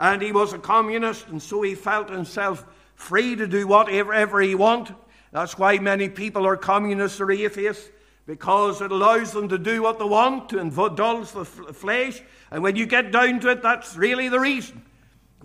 And 0.00 0.20
he 0.20 0.32
was 0.32 0.52
a 0.52 0.58
communist, 0.58 1.28
and 1.28 1.40
so 1.40 1.62
he 1.62 1.76
felt 1.76 2.10
himself 2.10 2.66
free 2.96 3.36
to 3.36 3.46
do 3.46 3.68
whatever 3.68 4.40
he 4.40 4.56
wanted. 4.56 4.96
That's 5.30 5.56
why 5.56 5.78
many 5.78 6.08
people 6.08 6.44
are 6.44 6.56
communists 6.56 7.20
or 7.20 7.30
atheists, 7.30 7.88
because 8.26 8.80
it 8.80 8.90
allows 8.90 9.30
them 9.30 9.48
to 9.50 9.58
do 9.58 9.82
what 9.82 10.00
they 10.00 10.04
want, 10.04 10.48
to 10.48 10.58
indulge 10.58 11.30
the 11.30 11.44
flesh. 11.44 12.20
And 12.50 12.64
when 12.64 12.74
you 12.74 12.86
get 12.86 13.12
down 13.12 13.38
to 13.40 13.50
it, 13.50 13.62
that's 13.62 13.96
really 13.96 14.28
the 14.28 14.40
reason 14.40 14.82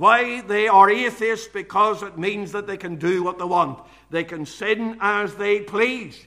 why 0.01 0.41
they 0.41 0.67
are 0.67 0.89
atheists, 0.89 1.47
because 1.47 2.01
it 2.01 2.17
means 2.17 2.53
that 2.53 2.65
they 2.65 2.75
can 2.75 2.95
do 2.95 3.21
what 3.21 3.37
they 3.37 3.45
want. 3.45 3.79
They 4.09 4.23
can 4.23 4.47
sin 4.47 4.97
as 4.99 5.35
they 5.35 5.59
please. 5.59 6.25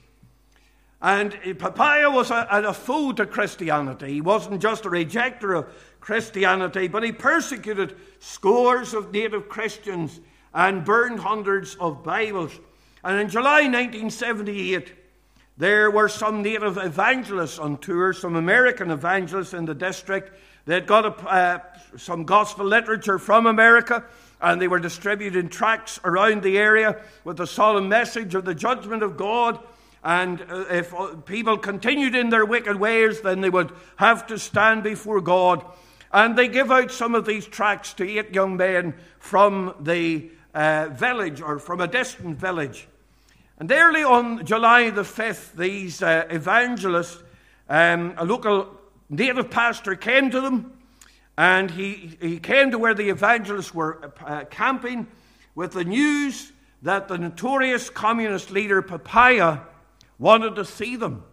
And 1.02 1.36
Papaya 1.58 2.08
was 2.08 2.30
a, 2.30 2.46
a 2.48 3.14
to 3.14 3.26
Christianity. 3.26 4.12
He 4.12 4.20
wasn't 4.20 4.62
just 4.62 4.86
a 4.86 4.90
rejecter 4.90 5.58
of 5.58 5.66
Christianity, 5.98 6.86
but 6.86 7.02
he 7.02 7.10
persecuted 7.10 7.96
scores 8.20 8.94
of 8.94 9.10
native 9.10 9.48
Christians 9.48 10.20
and 10.54 10.84
burned 10.84 11.18
hundreds 11.18 11.74
of 11.74 12.04
Bibles. 12.04 12.52
And 13.02 13.18
in 13.18 13.28
July 13.28 13.62
1978, 13.62 14.92
there 15.56 15.90
were 15.90 16.08
some 16.08 16.42
native 16.42 16.78
evangelists 16.78 17.58
on 17.58 17.78
tour, 17.78 18.12
some 18.12 18.36
American 18.36 18.92
evangelists 18.92 19.52
in 19.52 19.64
the 19.64 19.74
district. 19.74 20.30
They'd 20.64 20.86
got 20.86 21.06
a, 21.06 21.28
uh, 21.28 21.58
some 21.96 22.24
gospel 22.24 22.66
literature 22.66 23.18
from 23.18 23.46
America, 23.46 24.04
and 24.40 24.60
they 24.60 24.68
were 24.68 24.78
distributing 24.78 25.48
tracts 25.48 25.98
around 26.04 26.42
the 26.42 26.58
area 26.58 27.00
with 27.24 27.36
the 27.36 27.46
solemn 27.46 27.88
message 27.88 28.34
of 28.34 28.44
the 28.44 28.54
judgment 28.54 29.02
of 29.02 29.16
God. 29.16 29.58
And 30.02 30.42
uh, 30.42 30.66
if 30.70 30.92
uh, 30.92 31.14
people 31.16 31.56
continued 31.56 32.14
in 32.14 32.28
their 32.28 32.44
wicked 32.44 32.76
ways, 32.76 33.22
then 33.22 33.40
they 33.40 33.50
would 33.50 33.72
have 33.96 34.26
to 34.26 34.38
stand 34.38 34.82
before 34.82 35.20
God. 35.20 35.64
And 36.12 36.36
they 36.36 36.46
give 36.46 36.70
out 36.70 36.90
some 36.90 37.14
of 37.14 37.24
these 37.24 37.46
tracts 37.46 37.94
to 37.94 38.08
eight 38.08 38.34
young 38.34 38.56
men 38.56 38.94
from 39.18 39.74
the 39.80 40.30
uh, 40.54 40.88
village 40.92 41.40
or 41.40 41.58
from 41.58 41.80
a 41.80 41.88
distant 41.88 42.38
village. 42.38 42.86
And 43.58 43.70
early 43.70 44.02
on 44.02 44.44
July 44.44 44.90
the 44.90 45.02
5th, 45.02 45.56
these 45.56 46.02
uh, 46.02 46.26
evangelists, 46.28 47.22
um, 47.68 48.14
a 48.16 48.24
local 48.24 48.68
native 49.08 49.50
pastor 49.50 49.94
came 49.94 50.30
to 50.30 50.40
them, 50.40 50.72
and 51.36 51.70
he, 51.70 52.16
he 52.20 52.38
came 52.38 52.70
to 52.70 52.78
where 52.78 52.94
the 52.94 53.08
evangelists 53.08 53.74
were 53.74 54.12
uh, 54.24 54.44
camping 54.50 55.06
with 55.54 55.72
the 55.72 55.84
news 55.84 56.52
that 56.82 57.08
the 57.08 57.18
notorious 57.18 57.90
communist 57.90 58.50
leader 58.50 58.82
Papaya 58.82 59.60
wanted 60.18 60.54
to 60.56 60.64
see 60.64 60.96
them. 60.96 61.24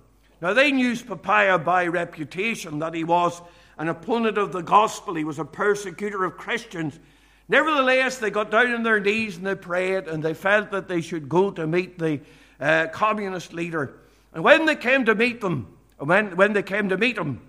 Now, 0.42 0.54
they 0.54 0.72
knew 0.72 0.96
Papaya 0.96 1.60
by 1.60 1.86
reputation 1.88 2.80
that 2.80 2.96
he 2.96 3.04
was 3.04 3.42
an 3.78 3.90
opponent 3.90 4.38
of 4.38 4.52
the 4.52 4.62
gospel, 4.62 5.16
he 5.16 5.24
was 5.24 5.40
a 5.40 5.46
persecutor 5.46 6.24
of 6.24 6.38
Christians. 6.38 7.00
Nevertheless, 7.48 8.18
they 8.18 8.30
got 8.30 8.50
down 8.50 8.74
on 8.74 8.84
their 8.84 9.00
knees 9.00 9.38
and 9.38 9.46
they 9.46 9.56
prayed, 9.56 10.08
and 10.08 10.24
they 10.24 10.34
felt 10.34 10.72
that 10.72 10.88
they 10.88 11.02
should 11.02 11.28
go 11.28 11.52
to 11.52 11.68
meet 11.68 12.00
the 12.00 12.22
uh, 12.60 12.88
communist 12.88 13.54
leader. 13.54 13.98
And 14.34 14.44
when 14.44 14.66
they 14.66 14.76
came 14.76 15.06
to 15.06 15.16
meet 15.16 15.42
them, 15.42 15.78
when, 15.98 16.36
when 16.38 16.54
they 16.54 16.64
came 16.64 16.90
to 16.90 16.98
meet 16.98 17.18
him, 17.18 17.42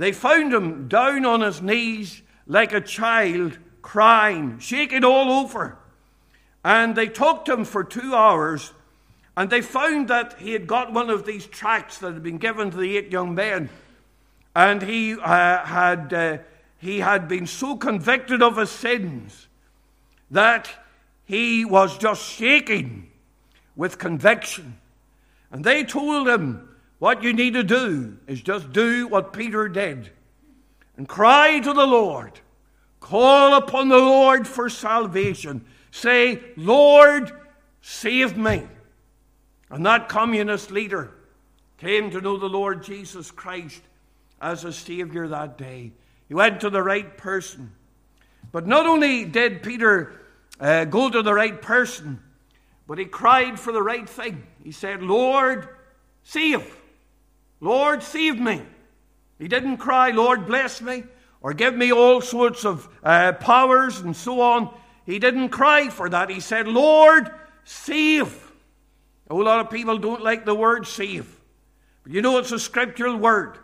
they 0.00 0.12
found 0.12 0.54
him 0.54 0.88
down 0.88 1.26
on 1.26 1.42
his 1.42 1.60
knees 1.60 2.22
like 2.46 2.72
a 2.72 2.80
child, 2.80 3.58
crying, 3.82 4.58
shaking 4.58 5.04
all 5.04 5.30
over. 5.30 5.76
And 6.64 6.96
they 6.96 7.06
talked 7.06 7.44
to 7.46 7.52
him 7.52 7.66
for 7.66 7.84
two 7.84 8.14
hours, 8.14 8.72
and 9.36 9.50
they 9.50 9.60
found 9.60 10.08
that 10.08 10.38
he 10.38 10.54
had 10.54 10.66
got 10.66 10.94
one 10.94 11.10
of 11.10 11.26
these 11.26 11.46
tracts 11.46 11.98
that 11.98 12.14
had 12.14 12.22
been 12.22 12.38
given 12.38 12.70
to 12.70 12.78
the 12.78 12.96
eight 12.96 13.12
young 13.12 13.34
men. 13.34 13.68
And 14.56 14.80
he, 14.80 15.18
uh, 15.20 15.66
had, 15.66 16.14
uh, 16.14 16.38
he 16.78 17.00
had 17.00 17.28
been 17.28 17.46
so 17.46 17.76
convicted 17.76 18.42
of 18.42 18.56
his 18.56 18.70
sins 18.70 19.48
that 20.30 20.70
he 21.26 21.66
was 21.66 21.98
just 21.98 22.24
shaking 22.24 23.10
with 23.76 23.98
conviction. 23.98 24.78
And 25.52 25.62
they 25.62 25.84
told 25.84 26.26
him, 26.26 26.69
What 27.00 27.22
you 27.22 27.32
need 27.32 27.54
to 27.54 27.64
do 27.64 28.18
is 28.26 28.42
just 28.42 28.72
do 28.72 29.08
what 29.08 29.32
Peter 29.32 29.68
did 29.68 30.10
and 30.98 31.08
cry 31.08 31.58
to 31.58 31.72
the 31.72 31.86
Lord. 31.86 32.38
Call 33.00 33.54
upon 33.54 33.88
the 33.88 33.96
Lord 33.96 34.46
for 34.46 34.68
salvation. 34.68 35.64
Say, 35.90 36.42
Lord, 36.58 37.32
save 37.80 38.36
me. 38.36 38.68
And 39.70 39.86
that 39.86 40.10
communist 40.10 40.70
leader 40.70 41.10
came 41.78 42.10
to 42.10 42.20
know 42.20 42.36
the 42.36 42.50
Lord 42.50 42.82
Jesus 42.82 43.30
Christ 43.30 43.80
as 44.38 44.64
a 44.64 44.72
Savior 44.72 45.26
that 45.26 45.56
day. 45.56 45.92
He 46.28 46.34
went 46.34 46.60
to 46.60 46.68
the 46.68 46.82
right 46.82 47.16
person. 47.16 47.72
But 48.52 48.66
not 48.66 48.84
only 48.84 49.24
did 49.24 49.62
Peter 49.62 50.20
uh, 50.60 50.84
go 50.84 51.08
to 51.08 51.22
the 51.22 51.32
right 51.32 51.62
person, 51.62 52.22
but 52.86 52.98
he 52.98 53.06
cried 53.06 53.58
for 53.58 53.72
the 53.72 53.82
right 53.82 54.06
thing. 54.06 54.46
He 54.62 54.72
said, 54.72 55.02
Lord, 55.02 55.66
save. 56.24 56.76
Lord, 57.60 58.02
save 58.02 58.38
me. 58.40 58.62
He 59.38 59.48
didn't 59.48 59.78
cry, 59.78 60.10
Lord, 60.10 60.46
bless 60.46 60.80
me, 60.80 61.04
or 61.40 61.54
give 61.54 61.74
me 61.74 61.92
all 61.92 62.20
sorts 62.20 62.64
of 62.64 62.88
uh, 63.02 63.32
powers 63.32 64.00
and 64.00 64.14
so 64.14 64.40
on. 64.40 64.74
He 65.06 65.18
didn't 65.18 65.48
cry 65.48 65.88
for 65.88 66.08
that. 66.08 66.30
He 66.30 66.40
said, 66.40 66.68
Lord, 66.68 67.30
save. 67.64 68.52
A 69.28 69.34
whole 69.34 69.44
lot 69.44 69.60
of 69.60 69.70
people 69.70 69.98
don't 69.98 70.22
like 70.22 70.44
the 70.44 70.54
word 70.54 70.86
save. 70.86 71.40
But 72.02 72.12
you 72.12 72.22
know 72.22 72.38
it's 72.38 72.52
a 72.52 72.58
scriptural 72.58 73.16
word. 73.16 73.58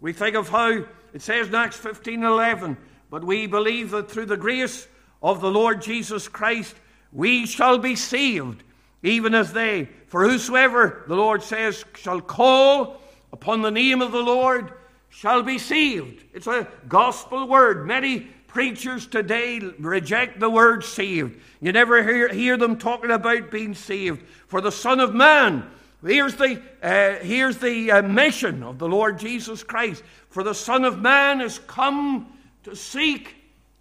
We 0.00 0.12
think 0.12 0.36
of 0.36 0.48
how 0.48 0.84
it 1.12 1.22
says 1.22 1.48
in 1.48 1.54
Acts 1.54 1.76
15 1.76 2.22
11, 2.22 2.76
but 3.10 3.24
we 3.24 3.46
believe 3.46 3.90
that 3.90 4.10
through 4.10 4.26
the 4.26 4.36
grace 4.36 4.86
of 5.22 5.40
the 5.40 5.50
Lord 5.50 5.82
Jesus 5.82 6.28
Christ, 6.28 6.74
we 7.12 7.46
shall 7.46 7.78
be 7.78 7.96
saved, 7.96 8.62
even 9.02 9.34
as 9.34 9.52
they. 9.52 9.88
For 10.06 10.24
whosoever, 10.24 11.04
the 11.08 11.16
Lord 11.16 11.42
says, 11.42 11.84
shall 11.94 12.20
call 12.20 12.99
upon 13.32 13.62
the 13.62 13.70
name 13.70 14.02
of 14.02 14.12
the 14.12 14.22
Lord 14.22 14.72
shall 15.08 15.42
be 15.42 15.58
saved. 15.58 16.24
It's 16.32 16.46
a 16.46 16.68
gospel 16.88 17.46
word. 17.46 17.86
Many 17.86 18.20
preachers 18.46 19.06
today 19.06 19.60
reject 19.78 20.40
the 20.40 20.50
word 20.50 20.84
saved. 20.84 21.40
You 21.60 21.72
never 21.72 22.02
hear, 22.02 22.28
hear 22.28 22.56
them 22.56 22.78
talking 22.78 23.10
about 23.10 23.50
being 23.50 23.74
saved. 23.74 24.22
For 24.48 24.60
the 24.60 24.72
Son 24.72 24.98
of 25.00 25.14
Man, 25.14 25.68
here's 26.04 26.36
the, 26.36 26.60
uh, 26.82 27.14
here's 27.24 27.58
the 27.58 27.92
uh, 27.92 28.02
mission 28.02 28.62
of 28.62 28.78
the 28.78 28.88
Lord 28.88 29.18
Jesus 29.18 29.62
Christ. 29.62 30.02
For 30.30 30.42
the 30.42 30.54
Son 30.54 30.84
of 30.84 30.98
Man 30.98 31.40
has 31.40 31.58
come 31.60 32.32
to 32.64 32.74
seek 32.74 33.36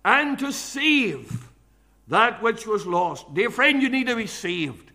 and 0.05 0.38
to 0.39 0.51
save 0.51 1.49
that 2.07 2.41
which 2.41 2.65
was 2.65 2.85
lost. 2.85 3.33
Dear 3.33 3.49
friend, 3.51 3.81
you 3.81 3.89
need 3.89 4.07
to 4.07 4.15
be 4.15 4.27
saved. 4.27 4.91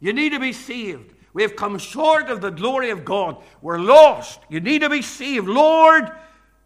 You 0.00 0.12
need 0.12 0.30
to 0.30 0.40
be 0.40 0.52
saved. 0.52 1.13
We 1.34 1.42
have 1.42 1.56
come 1.56 1.78
short 1.78 2.30
of 2.30 2.40
the 2.40 2.50
glory 2.50 2.90
of 2.90 3.04
God. 3.04 3.42
We're 3.60 3.80
lost. 3.80 4.40
You 4.48 4.60
need 4.60 4.80
to 4.80 4.88
be 4.88 5.02
saved. 5.02 5.48
Lord, 5.48 6.10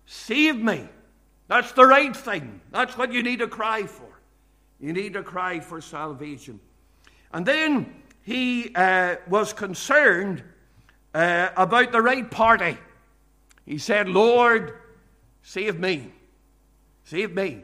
save 0.07 0.57
me. 0.57 0.87
That's 1.49 1.73
the 1.73 1.87
right 1.87 2.15
thing. 2.15 2.61
That's 2.71 2.97
what 2.97 3.11
you 3.11 3.23
need 3.23 3.39
to 3.39 3.49
cry 3.49 3.85
for. 3.85 4.21
You 4.79 4.93
need 4.93 5.15
to 5.15 5.23
cry 5.23 5.59
for 5.59 5.81
salvation. 5.81 6.61
And 7.33 7.45
then 7.45 8.03
he 8.23 8.75
uh, 8.75 9.17
was 9.27 9.55
concerned 9.55 10.45
uh, 11.15 11.49
about 11.57 11.91
the 11.91 12.03
right 12.03 12.31
party. 12.31 12.77
He 13.65 13.79
said, 13.79 14.09
Lord, 14.09 14.79
save 15.43 15.81
me. 15.81 16.13
Save 17.05 17.35
me. 17.35 17.63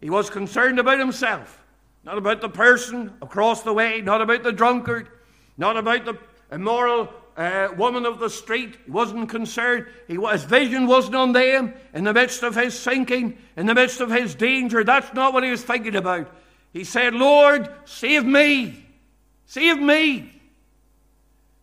He 0.00 0.10
was 0.10 0.30
concerned 0.30 0.78
about 0.78 1.00
himself, 1.00 1.64
not 2.04 2.18
about 2.18 2.40
the 2.40 2.48
person 2.48 3.12
across 3.20 3.62
the 3.62 3.72
way, 3.72 4.00
not 4.00 4.20
about 4.20 4.44
the 4.44 4.52
drunkard, 4.52 5.08
not 5.56 5.76
about 5.76 6.04
the 6.04 6.18
immoral 6.50 7.12
uh, 7.36 7.68
woman 7.76 8.06
of 8.06 8.18
the 8.18 8.30
street. 8.30 8.76
He 8.84 8.90
wasn't 8.90 9.28
concerned. 9.28 9.86
He, 10.06 10.14
his 10.14 10.44
vision 10.44 10.86
wasn't 10.86 11.16
on 11.16 11.32
them 11.32 11.74
in 11.92 12.04
the 12.04 12.12
midst 12.12 12.42
of 12.42 12.54
his 12.54 12.78
sinking, 12.78 13.38
in 13.56 13.66
the 13.66 13.74
midst 13.74 14.00
of 14.00 14.10
his 14.10 14.34
danger. 14.34 14.84
That's 14.84 15.12
not 15.14 15.32
what 15.32 15.44
he 15.44 15.50
was 15.50 15.62
thinking 15.62 15.96
about. 15.96 16.30
He 16.72 16.84
said, 16.84 17.14
Lord, 17.14 17.68
save 17.84 18.24
me. 18.24 18.84
Save 19.46 19.78
me. 19.78 20.30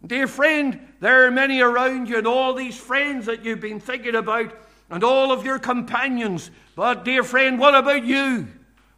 Dear 0.06 0.28
friend, 0.28 0.80
there 1.00 1.26
are 1.26 1.32
many 1.32 1.62
around 1.62 2.08
you, 2.10 2.18
and 2.18 2.28
all 2.28 2.54
these 2.54 2.78
friends 2.78 3.26
that 3.28 3.44
you've 3.44 3.60
been 3.60 3.80
thinking 3.80 4.16
about 4.16 4.54
and 4.90 5.04
all 5.04 5.32
of 5.32 5.46
your 5.46 5.60
companions. 5.60 6.52
But, 6.76 7.06
dear 7.06 7.24
friend, 7.24 7.60
what 7.60 7.76
about 7.76 8.04
you? 8.04 8.48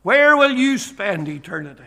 Where 0.02 0.36
will 0.36 0.52
you 0.52 0.78
spend 0.78 1.30
eternity? 1.30 1.84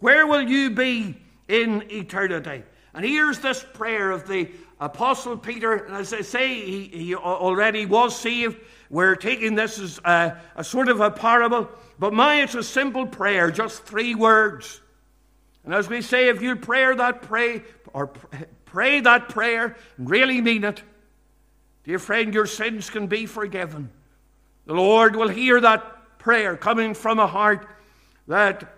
Where 0.00 0.26
will 0.26 0.42
you 0.42 0.70
be 0.70 1.16
in 1.52 1.84
eternity? 1.90 2.64
And 2.94 3.04
here's 3.04 3.38
this 3.38 3.64
prayer 3.74 4.10
of 4.10 4.26
the 4.26 4.50
Apostle 4.80 5.36
Peter. 5.36 5.74
And 5.74 5.96
as 5.96 6.12
I 6.12 6.22
say, 6.22 6.54
he, 6.54 6.84
he 6.88 7.14
already 7.14 7.86
was 7.86 8.18
saved. 8.18 8.58
We're 8.90 9.16
taking 9.16 9.54
this 9.54 9.78
as 9.78 10.00
a, 10.04 10.36
a 10.56 10.64
sort 10.64 10.88
of 10.88 11.00
a 11.00 11.10
parable. 11.10 11.68
But 11.98 12.12
my, 12.12 12.42
it's 12.42 12.54
a 12.54 12.62
simple 12.62 13.06
prayer, 13.06 13.50
just 13.50 13.84
three 13.84 14.14
words. 14.14 14.80
And 15.64 15.72
as 15.72 15.88
we 15.88 16.02
say, 16.02 16.28
if 16.28 16.42
you 16.42 16.56
pray 16.56 16.94
that 16.96 17.22
pray, 17.22 17.62
or 17.92 18.08
pray 18.64 19.00
that 19.00 19.28
prayer 19.28 19.76
and 19.96 20.10
really 20.10 20.40
mean 20.40 20.64
it, 20.64 20.82
Dear 21.84 21.98
friend, 21.98 22.32
your 22.32 22.46
sins 22.46 22.90
can 22.90 23.08
be 23.08 23.26
forgiven. 23.26 23.90
The 24.66 24.74
Lord 24.74 25.16
will 25.16 25.28
hear 25.28 25.60
that 25.60 26.18
prayer 26.18 26.56
coming 26.56 26.94
from 26.94 27.18
a 27.18 27.26
heart 27.26 27.66
that 28.28 28.72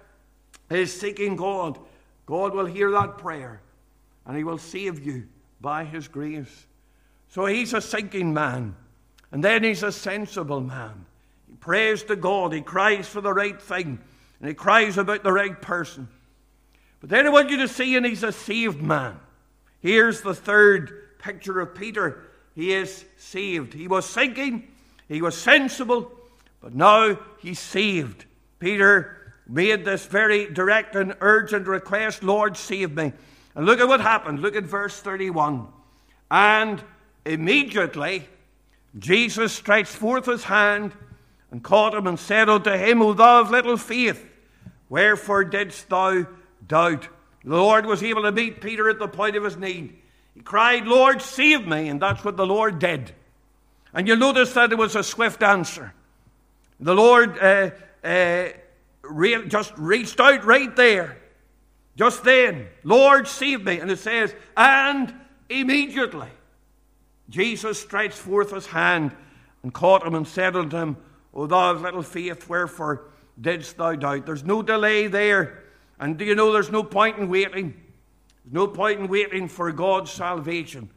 is 0.70 0.98
seeking 0.98 1.36
God. 1.36 1.78
God 2.26 2.54
will 2.54 2.66
hear 2.66 2.90
that 2.92 3.18
prayer 3.18 3.60
and 4.26 4.36
He 4.36 4.44
will 4.44 4.58
save 4.58 5.04
you 5.04 5.26
by 5.60 5.84
His 5.84 6.08
grace. 6.08 6.66
So 7.28 7.46
He's 7.46 7.74
a 7.74 7.80
sinking 7.80 8.32
man, 8.32 8.74
and 9.32 9.42
then 9.42 9.64
He's 9.64 9.82
a 9.82 9.92
sensible 9.92 10.60
man. 10.60 11.06
He 11.48 11.56
prays 11.56 12.02
to 12.04 12.16
God, 12.16 12.52
He 12.52 12.60
cries 12.60 13.08
for 13.08 13.20
the 13.20 13.32
right 13.32 13.60
thing, 13.60 13.98
and 14.40 14.48
He 14.48 14.54
cries 14.54 14.98
about 14.98 15.22
the 15.22 15.32
right 15.32 15.60
person. 15.60 16.08
But 17.00 17.10
then 17.10 17.26
I 17.26 17.30
want 17.30 17.50
you 17.50 17.58
to 17.58 17.68
see, 17.68 17.96
and 17.96 18.06
He's 18.06 18.22
a 18.22 18.32
saved 18.32 18.80
man. 18.80 19.18
Here's 19.80 20.22
the 20.22 20.34
third 20.34 21.18
picture 21.18 21.60
of 21.60 21.74
Peter 21.74 22.22
he 22.54 22.72
is 22.72 23.04
saved. 23.16 23.74
He 23.74 23.88
was 23.88 24.08
sinking, 24.08 24.68
he 25.08 25.20
was 25.20 25.36
sensible, 25.36 26.12
but 26.60 26.74
now 26.74 27.18
he's 27.38 27.58
saved. 27.58 28.24
Peter 28.58 29.23
made 29.46 29.84
this 29.84 30.06
very 30.06 30.50
direct 30.50 30.96
and 30.96 31.16
urgent 31.20 31.66
request 31.66 32.22
Lord, 32.22 32.56
save 32.56 32.94
me. 32.94 33.12
And 33.54 33.66
look 33.66 33.80
at 33.80 33.88
what 33.88 34.00
happened. 34.00 34.40
Look 34.40 34.56
at 34.56 34.64
verse 34.64 34.98
31. 34.98 35.66
And 36.30 36.82
immediately 37.24 38.28
Jesus 38.98 39.52
stretched 39.52 39.92
forth 39.92 40.26
his 40.26 40.44
hand 40.44 40.92
and 41.50 41.62
caught 41.62 41.94
him 41.94 42.06
and 42.06 42.18
said 42.18 42.48
unto 42.48 42.70
him, 42.70 43.02
O 43.02 43.12
thou 43.12 43.40
of 43.40 43.50
little 43.50 43.76
faith, 43.76 44.24
wherefore 44.88 45.44
didst 45.44 45.88
thou 45.88 46.26
doubt? 46.66 47.08
The 47.44 47.56
Lord 47.56 47.86
was 47.86 48.02
able 48.02 48.22
to 48.22 48.32
meet 48.32 48.60
Peter 48.60 48.88
at 48.88 48.98
the 48.98 49.08
point 49.08 49.36
of 49.36 49.44
his 49.44 49.56
need. 49.56 49.96
He 50.34 50.40
cried, 50.40 50.86
Lord, 50.86 51.20
save 51.22 51.66
me. 51.66 51.88
And 51.88 52.00
that's 52.00 52.24
what 52.24 52.36
the 52.36 52.46
Lord 52.46 52.78
did. 52.78 53.12
And 53.92 54.08
you'll 54.08 54.16
notice 54.16 54.52
that 54.54 54.72
it 54.72 54.78
was 54.78 54.96
a 54.96 55.04
swift 55.04 55.42
answer. 55.42 55.92
The 56.80 56.94
Lord 56.94 57.38
uh, 57.38 57.70
uh, 58.02 58.48
re- 59.08 59.46
just 59.48 59.72
reached 59.76 60.20
out 60.20 60.44
right 60.44 60.74
there, 60.76 61.16
just 61.96 62.24
then. 62.24 62.68
Lord, 62.82 63.28
save 63.28 63.64
me. 63.64 63.78
And 63.78 63.90
it 63.90 63.98
says, 63.98 64.34
and 64.56 65.14
immediately. 65.48 66.28
Jesus 67.30 67.80
stretched 67.80 68.18
forth 68.18 68.50
his 68.50 68.66
hand 68.66 69.14
and 69.62 69.72
caught 69.72 70.06
him 70.06 70.14
and 70.14 70.26
said 70.26 70.56
unto 70.56 70.76
him, 70.76 70.96
O 71.32 71.46
thou 71.46 71.70
of 71.70 71.82
little 71.82 72.02
faith, 72.02 72.48
wherefore 72.48 73.06
didst 73.40 73.76
thou 73.76 73.94
doubt? 73.94 74.26
There's 74.26 74.44
no 74.44 74.62
delay 74.62 75.06
there. 75.06 75.64
And 75.98 76.18
do 76.18 76.24
you 76.24 76.34
know 76.34 76.52
there's 76.52 76.70
no 76.70 76.82
point 76.82 77.18
in 77.18 77.28
waiting? 77.28 77.80
There's 78.44 78.54
no 78.54 78.66
point 78.66 79.00
in 79.00 79.08
waiting 79.08 79.48
for 79.48 79.72
God's 79.72 80.10
salvation. 80.10 80.90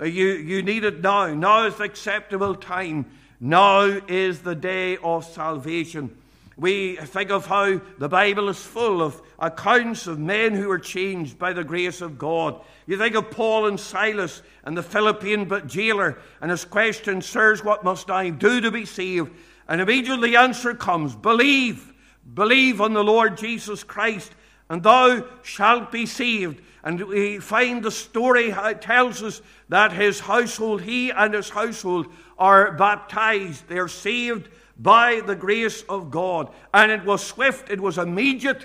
Uh, 0.00 0.06
you, 0.06 0.28
you 0.28 0.62
need 0.62 0.84
it 0.84 1.00
now. 1.00 1.32
Now 1.34 1.66
is 1.66 1.76
the 1.76 1.84
acceptable 1.84 2.54
time. 2.54 3.06
Now 3.40 3.82
is 3.82 4.40
the 4.40 4.54
day 4.54 4.96
of 4.96 5.24
salvation. 5.24 6.16
We 6.56 6.96
think 6.96 7.30
of 7.30 7.46
how 7.46 7.80
the 7.98 8.08
Bible 8.08 8.48
is 8.48 8.62
full 8.62 9.02
of 9.02 9.20
accounts 9.38 10.06
of 10.06 10.18
men 10.20 10.54
who 10.54 10.68
were 10.68 10.78
changed 10.78 11.38
by 11.38 11.52
the 11.52 11.64
grace 11.64 12.00
of 12.00 12.18
God. 12.18 12.62
You 12.86 12.96
think 12.96 13.16
of 13.16 13.30
Paul 13.30 13.66
and 13.66 13.78
Silas 13.78 14.40
and 14.62 14.76
the 14.76 14.82
Philippian 14.82 15.50
jailer, 15.66 16.18
and 16.40 16.50
his 16.50 16.64
question, 16.64 17.22
Sirs, 17.22 17.64
what 17.64 17.82
must 17.82 18.10
I 18.10 18.30
do 18.30 18.60
to 18.60 18.70
be 18.70 18.84
saved? 18.84 19.32
And 19.66 19.80
immediately 19.80 20.30
the 20.30 20.36
answer 20.36 20.74
comes 20.74 21.16
Believe, 21.16 21.92
believe 22.34 22.80
on 22.80 22.92
the 22.92 23.04
Lord 23.04 23.36
Jesus 23.36 23.82
Christ, 23.82 24.32
and 24.70 24.82
thou 24.82 25.24
shalt 25.42 25.90
be 25.90 26.06
saved. 26.06 26.62
And 26.84 27.00
we 27.00 27.38
find 27.38 27.82
the 27.82 27.90
story 27.90 28.54
tells 28.80 29.22
us 29.22 29.40
that 29.70 29.92
his 29.92 30.20
household, 30.20 30.82
he 30.82 31.10
and 31.10 31.32
his 31.32 31.48
household, 31.48 32.06
are 32.38 32.72
baptized. 32.72 33.66
They're 33.68 33.88
saved 33.88 34.50
by 34.78 35.20
the 35.20 35.36
grace 35.36 35.82
of 35.82 36.10
God. 36.10 36.52
And 36.72 36.90
it 36.90 37.04
was 37.04 37.24
swift, 37.24 37.70
it 37.70 37.80
was 37.80 37.98
immediate. 37.98 38.64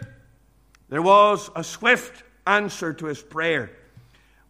There 0.89 1.02
was 1.02 1.50
a 1.56 1.63
swift 1.63 2.24
answer 2.48 2.93
to 2.93 3.06
his 3.06 3.22
prayer. 3.22 3.72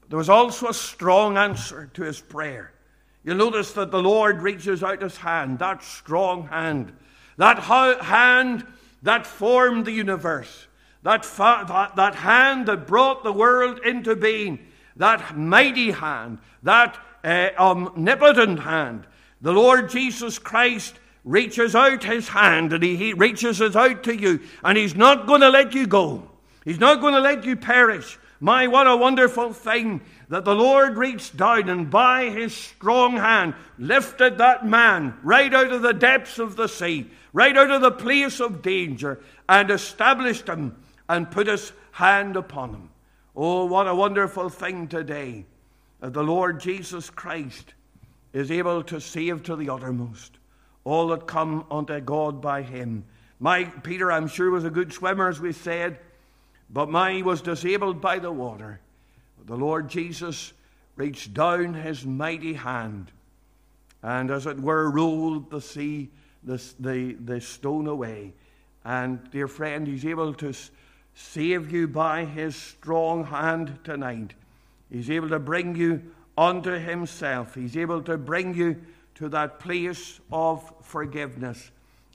There 0.09 0.17
was 0.17 0.29
also 0.29 0.69
a 0.69 0.73
strong 0.73 1.37
answer 1.37 1.89
to 1.93 2.03
his 2.03 2.19
prayer. 2.19 2.73
You'll 3.23 3.35
notice 3.35 3.73
that 3.73 3.91
the 3.91 4.01
Lord 4.01 4.41
reaches 4.41 4.83
out 4.83 5.01
his 5.01 5.17
hand, 5.17 5.59
that 5.59 5.83
strong 5.83 6.47
hand, 6.47 6.93
that 7.37 7.59
hand 7.59 8.65
that 9.03 9.27
formed 9.27 9.85
the 9.85 9.91
universe, 9.91 10.67
that, 11.03 11.25
fa- 11.25 11.65
that, 11.67 11.95
that 11.95 12.15
hand 12.15 12.67
that 12.67 12.87
brought 12.87 13.23
the 13.23 13.31
world 13.31 13.79
into 13.85 14.15
being, 14.15 14.59
that 14.95 15.37
mighty 15.37 15.91
hand, 15.91 16.39
that 16.63 16.97
uh, 17.23 17.49
omnipotent 17.57 18.59
hand. 18.59 19.05
The 19.41 19.53
Lord 19.53 19.89
Jesus 19.89 20.39
Christ 20.39 20.95
reaches 21.29 21.75
out 21.75 22.03
his 22.03 22.27
hand 22.27 22.73
and 22.73 22.83
he, 22.83 22.95
he 22.95 23.13
reaches 23.13 23.61
it 23.61 23.75
out 23.75 24.03
to 24.03 24.19
you, 24.19 24.39
and 24.63 24.77
he's 24.77 24.95
not 24.95 25.27
going 25.27 25.41
to 25.41 25.49
let 25.49 25.73
you 25.75 25.85
go. 25.85 26.27
He's 26.65 26.79
not 26.79 27.01
going 27.01 27.13
to 27.13 27.19
let 27.19 27.45
you 27.45 27.55
perish. 27.55 28.17
My, 28.39 28.67
what 28.67 28.87
a 28.87 28.97
wonderful 28.97 29.53
thing 29.53 30.01
that 30.29 30.43
the 30.43 30.55
Lord 30.55 30.97
reached 30.97 31.37
down 31.37 31.69
and 31.69 31.89
by 31.89 32.29
his 32.29 32.55
strong 32.55 33.17
hand 33.17 33.53
lifted 33.77 34.37
that 34.37 34.65
man 34.65 35.17
right 35.23 35.53
out 35.53 35.71
of 35.71 35.81
the 35.81 35.93
depths 35.93 36.39
of 36.39 36.55
the 36.55 36.67
sea, 36.67 37.09
right 37.31 37.55
out 37.55 37.69
of 37.69 37.81
the 37.81 37.91
place 37.91 38.39
of 38.39 38.61
danger, 38.61 39.19
and 39.47 39.69
established 39.69 40.47
him 40.47 40.75
and 41.07 41.29
put 41.29 41.47
his 41.47 41.73
hand 41.91 42.37
upon 42.37 42.71
him. 42.71 42.89
Oh, 43.35 43.65
what 43.65 43.87
a 43.87 43.95
wonderful 43.95 44.49
thing 44.49 44.87
today 44.87 45.45
that 45.99 46.13
the 46.13 46.23
Lord 46.23 46.59
Jesus 46.59 47.09
Christ 47.09 47.73
is 48.33 48.51
able 48.51 48.83
to 48.83 49.01
save 49.01 49.43
to 49.43 49.55
the 49.55 49.69
uttermost 49.69 50.38
all 50.89 51.07
that 51.09 51.27
come 51.27 51.65
unto 51.69 51.99
God 51.99 52.41
by 52.41 52.61
him. 52.61 53.05
My 53.39 53.63
Peter, 53.63 54.11
I'm 54.11 54.27
sure, 54.27 54.49
was 54.51 54.65
a 54.65 54.69
good 54.69 54.91
swimmer, 54.91 55.29
as 55.29 55.39
we 55.39 55.53
said, 55.53 55.99
but 56.69 56.89
mine 56.89 57.25
was 57.25 57.41
disabled 57.41 58.01
by 58.01 58.19
the 58.19 58.31
water. 58.31 58.79
The 59.45 59.55
Lord 59.55 59.89
Jesus 59.89 60.53
reached 60.95 61.33
down 61.33 61.73
his 61.73 62.05
mighty 62.05 62.53
hand 62.53 63.11
and, 64.03 64.31
as 64.31 64.45
it 64.45 64.59
were, 64.59 64.89
rolled 64.89 65.49
the 65.49 65.61
sea, 65.61 66.09
the, 66.43 66.61
the, 66.79 67.13
the 67.13 67.41
stone 67.41 67.87
away. 67.87 68.33
And, 68.85 69.19
dear 69.31 69.47
friend, 69.47 69.87
he's 69.87 70.05
able 70.05 70.33
to 70.35 70.53
save 71.13 71.71
you 71.71 71.87
by 71.87 72.25
his 72.25 72.55
strong 72.55 73.25
hand 73.25 73.79
tonight. 73.83 74.33
He's 74.89 75.09
able 75.09 75.29
to 75.29 75.39
bring 75.39 75.75
you 75.75 76.01
unto 76.37 76.71
himself. 76.71 77.55
He's 77.55 77.75
able 77.75 78.01
to 78.03 78.17
bring 78.17 78.53
you 78.55 78.81
to 79.19 79.27
that 79.27 79.59
place 79.59 80.21
of 80.31 80.73
forgiveness, 80.81 81.71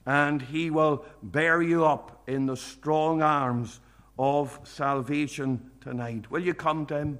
and 0.07 0.41
He 0.41 0.71
will 0.71 1.05
bear 1.23 1.61
you 1.61 1.85
up 1.85 2.23
in 2.27 2.47
the 2.47 2.57
strong 2.57 3.21
arms 3.21 3.81
of 4.19 4.59
salvation 4.65 5.71
tonight. 5.83 6.31
Will 6.31 6.41
you 6.41 6.55
come 6.55 6.87
to 6.87 6.97
Him? 6.97 7.19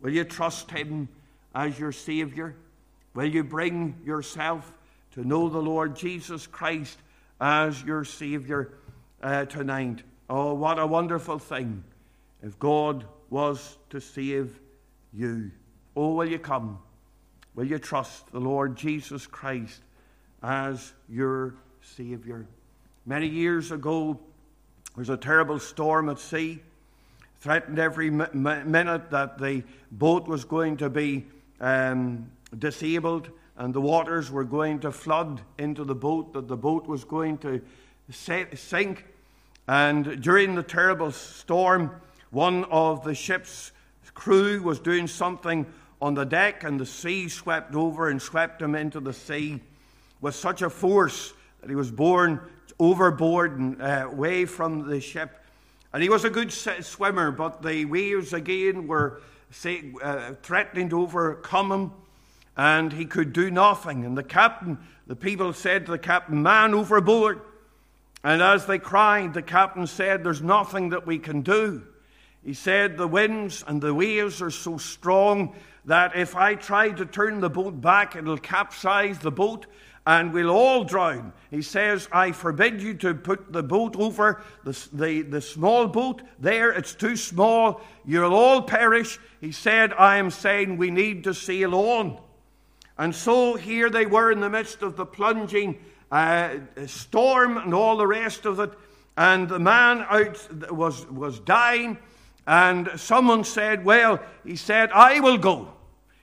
Will 0.00 0.12
you 0.12 0.22
trust 0.22 0.70
Him 0.70 1.08
as 1.56 1.76
your 1.76 1.90
Savior? 1.90 2.54
Will 3.14 3.26
you 3.26 3.42
bring 3.42 4.00
yourself 4.04 4.72
to 5.14 5.26
know 5.26 5.48
the 5.48 5.58
Lord 5.58 5.96
Jesus 5.96 6.46
Christ 6.46 6.98
as 7.40 7.82
your 7.82 8.04
Savior 8.04 8.74
uh, 9.24 9.44
tonight? 9.46 10.04
Oh, 10.28 10.54
what 10.54 10.78
a 10.78 10.86
wonderful 10.86 11.40
thing 11.40 11.82
if 12.44 12.56
God 12.60 13.04
was 13.28 13.76
to 13.90 14.00
save 14.00 14.60
you. 15.12 15.50
Oh, 15.96 16.14
will 16.14 16.28
you 16.28 16.38
come? 16.38 16.78
Will 17.60 17.66
you 17.66 17.78
trust 17.78 18.32
the 18.32 18.40
Lord 18.40 18.74
Jesus 18.74 19.26
Christ 19.26 19.82
as 20.42 20.94
your 21.10 21.56
Savior? 21.82 22.46
Many 23.04 23.26
years 23.26 23.70
ago, 23.70 24.18
there 24.94 25.02
was 25.02 25.10
a 25.10 25.18
terrible 25.18 25.58
storm 25.58 26.08
at 26.08 26.18
sea. 26.18 26.62
Threatened 27.40 27.78
every 27.78 28.08
minute 28.08 29.10
that 29.10 29.36
the 29.36 29.62
boat 29.92 30.26
was 30.26 30.46
going 30.46 30.78
to 30.78 30.88
be 30.88 31.26
um, 31.60 32.30
disabled 32.58 33.28
and 33.58 33.74
the 33.74 33.80
waters 33.82 34.30
were 34.30 34.44
going 34.44 34.78
to 34.78 34.90
flood 34.90 35.42
into 35.58 35.84
the 35.84 35.94
boat, 35.94 36.32
that 36.32 36.48
the 36.48 36.56
boat 36.56 36.86
was 36.86 37.04
going 37.04 37.36
to 37.36 37.60
sink. 38.10 39.04
And 39.68 40.22
during 40.22 40.54
the 40.54 40.62
terrible 40.62 41.12
storm, 41.12 41.90
one 42.30 42.64
of 42.70 43.04
the 43.04 43.14
ship's 43.14 43.72
crew 44.14 44.62
was 44.62 44.80
doing 44.80 45.06
something 45.06 45.66
on 46.00 46.14
the 46.14 46.24
deck, 46.24 46.64
and 46.64 46.80
the 46.80 46.86
sea 46.86 47.28
swept 47.28 47.74
over 47.74 48.08
and 48.08 48.20
swept 48.20 48.62
him 48.62 48.74
into 48.74 49.00
the 49.00 49.12
sea 49.12 49.60
with 50.20 50.34
such 50.34 50.62
a 50.62 50.70
force 50.70 51.32
that 51.60 51.68
he 51.68 51.76
was 51.76 51.90
borne 51.90 52.40
overboard 52.78 53.58
and 53.58 53.82
uh, 53.82 54.08
away 54.10 54.46
from 54.46 54.88
the 54.88 55.00
ship. 55.00 55.36
And 55.92 56.02
he 56.02 56.08
was 56.08 56.24
a 56.24 56.30
good 56.30 56.52
swimmer, 56.52 57.30
but 57.30 57.62
the 57.62 57.84
waves 57.84 58.32
again 58.32 58.86
were 58.86 59.20
say, 59.50 59.92
uh, 60.02 60.34
threatening 60.42 60.88
to 60.90 61.02
overcome 61.02 61.72
him, 61.72 61.92
and 62.56 62.92
he 62.92 63.04
could 63.04 63.32
do 63.32 63.50
nothing. 63.50 64.04
And 64.04 64.16
the 64.16 64.22
captain, 64.22 64.78
the 65.06 65.16
people 65.16 65.52
said 65.52 65.86
to 65.86 65.92
the 65.92 65.98
captain, 65.98 66.42
Man 66.42 66.74
overboard. 66.74 67.40
And 68.22 68.42
as 68.42 68.66
they 68.66 68.78
cried, 68.78 69.34
the 69.34 69.42
captain 69.42 69.86
said, 69.86 70.22
There's 70.22 70.42
nothing 70.42 70.90
that 70.90 71.06
we 71.06 71.18
can 71.18 71.42
do. 71.42 71.82
He 72.44 72.54
said, 72.54 72.96
The 72.96 73.08
winds 73.08 73.64
and 73.66 73.80
the 73.80 73.94
waves 73.94 74.40
are 74.42 74.50
so 74.50 74.78
strong 74.78 75.54
that 75.90 76.14
if 76.14 76.36
I 76.36 76.54
try 76.54 76.90
to 76.90 77.04
turn 77.04 77.40
the 77.40 77.50
boat 77.50 77.80
back, 77.80 78.14
it'll 78.14 78.38
capsize 78.38 79.18
the 79.18 79.32
boat 79.32 79.66
and 80.06 80.32
we'll 80.32 80.50
all 80.50 80.84
drown. 80.84 81.32
He 81.50 81.62
says, 81.62 82.08
I 82.12 82.30
forbid 82.30 82.80
you 82.80 82.94
to 82.94 83.12
put 83.12 83.52
the 83.52 83.64
boat 83.64 83.96
over, 83.96 84.40
the, 84.62 84.88
the, 84.92 85.22
the 85.22 85.40
small 85.40 85.88
boat 85.88 86.22
there, 86.38 86.70
it's 86.70 86.94
too 86.94 87.16
small, 87.16 87.80
you'll 88.06 88.34
all 88.34 88.62
perish. 88.62 89.18
He 89.40 89.50
said, 89.50 89.92
I 89.94 90.18
am 90.18 90.30
saying 90.30 90.76
we 90.76 90.92
need 90.92 91.24
to 91.24 91.34
sail 91.34 91.74
on. 91.74 92.20
And 92.96 93.12
so 93.12 93.56
here 93.56 93.90
they 93.90 94.06
were 94.06 94.30
in 94.30 94.38
the 94.38 94.48
midst 94.48 94.82
of 94.82 94.96
the 94.96 95.06
plunging 95.06 95.80
uh, 96.12 96.50
storm 96.86 97.56
and 97.56 97.74
all 97.74 97.96
the 97.96 98.06
rest 98.06 98.46
of 98.46 98.60
it, 98.60 98.70
and 99.16 99.48
the 99.48 99.58
man 99.58 100.06
out 100.08 100.70
was, 100.70 101.04
was 101.08 101.40
dying. 101.40 101.98
And 102.46 102.88
someone 102.94 103.42
said, 103.42 103.84
Well, 103.84 104.20
he 104.44 104.54
said, 104.54 104.92
I 104.92 105.18
will 105.18 105.36
go. 105.36 105.74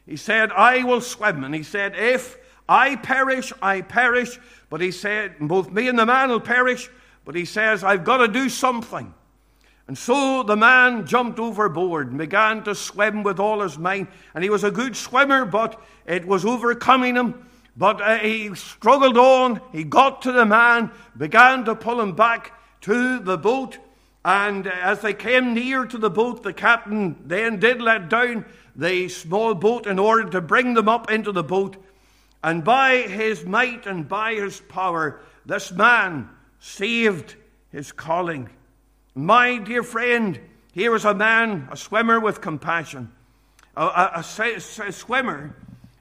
He 0.08 0.16
said, 0.16 0.52
I 0.52 0.84
will 0.84 1.02
swim. 1.02 1.44
And 1.44 1.54
he 1.54 1.64
said, 1.64 1.96
If 1.96 2.38
I 2.68 2.96
perish, 2.96 3.54
I 3.62 3.82
perish. 3.82 4.40
But 4.70 4.82
he 4.82 4.92
said, 4.92 5.36
Both 5.40 5.70
me 5.70 5.88
and 5.88 6.00
the 6.00 6.06
man 6.06 6.30
will 6.30 6.40
perish. 6.40 6.90
But 7.26 7.36
he 7.36 7.46
says, 7.46 7.84
I've 7.84 8.06
got 8.06 8.18
to 8.18 8.28
do 8.28 8.48
something. 8.48 9.14
And 9.88 9.98
so 9.98 10.44
the 10.44 10.58
man 10.58 11.06
jumped 11.06 11.40
overboard 11.40 12.10
and 12.10 12.18
began 12.18 12.64
to 12.64 12.76
swim 12.76 13.24
with 13.24 13.40
all 13.40 13.62
his 13.62 13.78
might. 13.78 14.08
And 14.34 14.44
he 14.44 14.50
was 14.50 14.64
a 14.64 14.72
good 14.72 14.96
swimmer, 14.96 15.46
but 15.46 15.82
it 16.06 16.26
was 16.26 16.46
overcoming 16.46 17.16
him. 17.16 17.46
But 17.78 18.02
uh, 18.02 18.18
he 18.18 18.54
struggled 18.56 19.18
on. 19.18 19.62
He 19.72 19.84
got 19.84 20.24
to 20.24 20.32
the 20.32 20.46
man, 20.46 20.92
began 21.16 21.64
to 21.66 21.76
pull 21.76 22.02
him 22.02 22.14
back 22.14 22.54
to 22.82 23.20
the 23.20 23.38
boat. 23.38 23.78
And 24.26 24.68
as 24.68 25.00
they 25.00 25.14
came 25.14 25.54
near 25.54 25.86
to 25.86 25.98
the 25.98 26.10
boat, 26.10 26.44
the 26.44 26.52
captain 26.52 27.16
then 27.26 27.60
did 27.60 27.82
let 27.82 28.10
down 28.10 28.46
the 28.78 29.10
small 29.10 29.56
boat 29.56 29.88
in 29.88 29.98
order 29.98 30.30
to 30.30 30.40
bring 30.40 30.76
them 30.76 30.88
up 30.88 31.12
into 31.12 31.32
the 31.32 31.44
boat. 31.44 31.76
And 32.44 32.64
by 32.64 32.98
his 32.98 33.44
might 33.44 33.88
and 33.88 34.08
by 34.08 34.36
his 34.36 34.62
power, 34.62 35.20
this 35.46 35.72
man 35.72 36.30
saved 36.60 37.36
his 37.72 37.92
calling. 37.92 38.50
My 39.16 39.58
dear 39.58 39.82
friend, 39.82 40.40
here 40.72 40.94
is 40.96 41.06
a 41.06 41.16
man, 41.16 41.68
a 41.72 41.76
swimmer 41.76 42.20
with 42.20 42.40
compassion, 42.40 43.12
a, 43.76 43.84
a, 43.84 44.24
a, 44.40 44.56
a 44.56 44.92
swimmer 44.92 45.56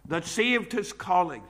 that 0.09 0.27
saved 0.27 0.73
his 0.73 0.93
colleague, 0.93 1.43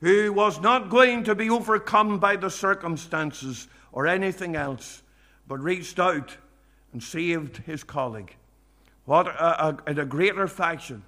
who 0.00 0.32
was 0.32 0.60
not 0.60 0.88
going 0.88 1.24
to 1.24 1.34
be 1.34 1.50
overcome 1.50 2.18
by 2.18 2.36
the 2.36 2.48
circumstances 2.48 3.68
or 3.92 4.06
anything 4.06 4.56
else, 4.56 5.02
but 5.46 5.60
reached 5.60 5.98
out 5.98 6.36
and 6.92 7.02
saved 7.02 7.58
his 7.58 7.84
colleague. 7.84 8.34
What 9.04 9.26
a, 9.26 9.78
a, 9.86 10.00
a 10.00 10.04
greater 10.04 10.46
fashion, 10.46 11.02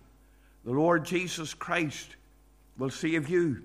the 0.64 0.72
Lord 0.72 1.04
Jesus 1.04 1.54
Christ 1.54 2.16
will 2.78 2.90
save 2.90 3.28
you. 3.28 3.62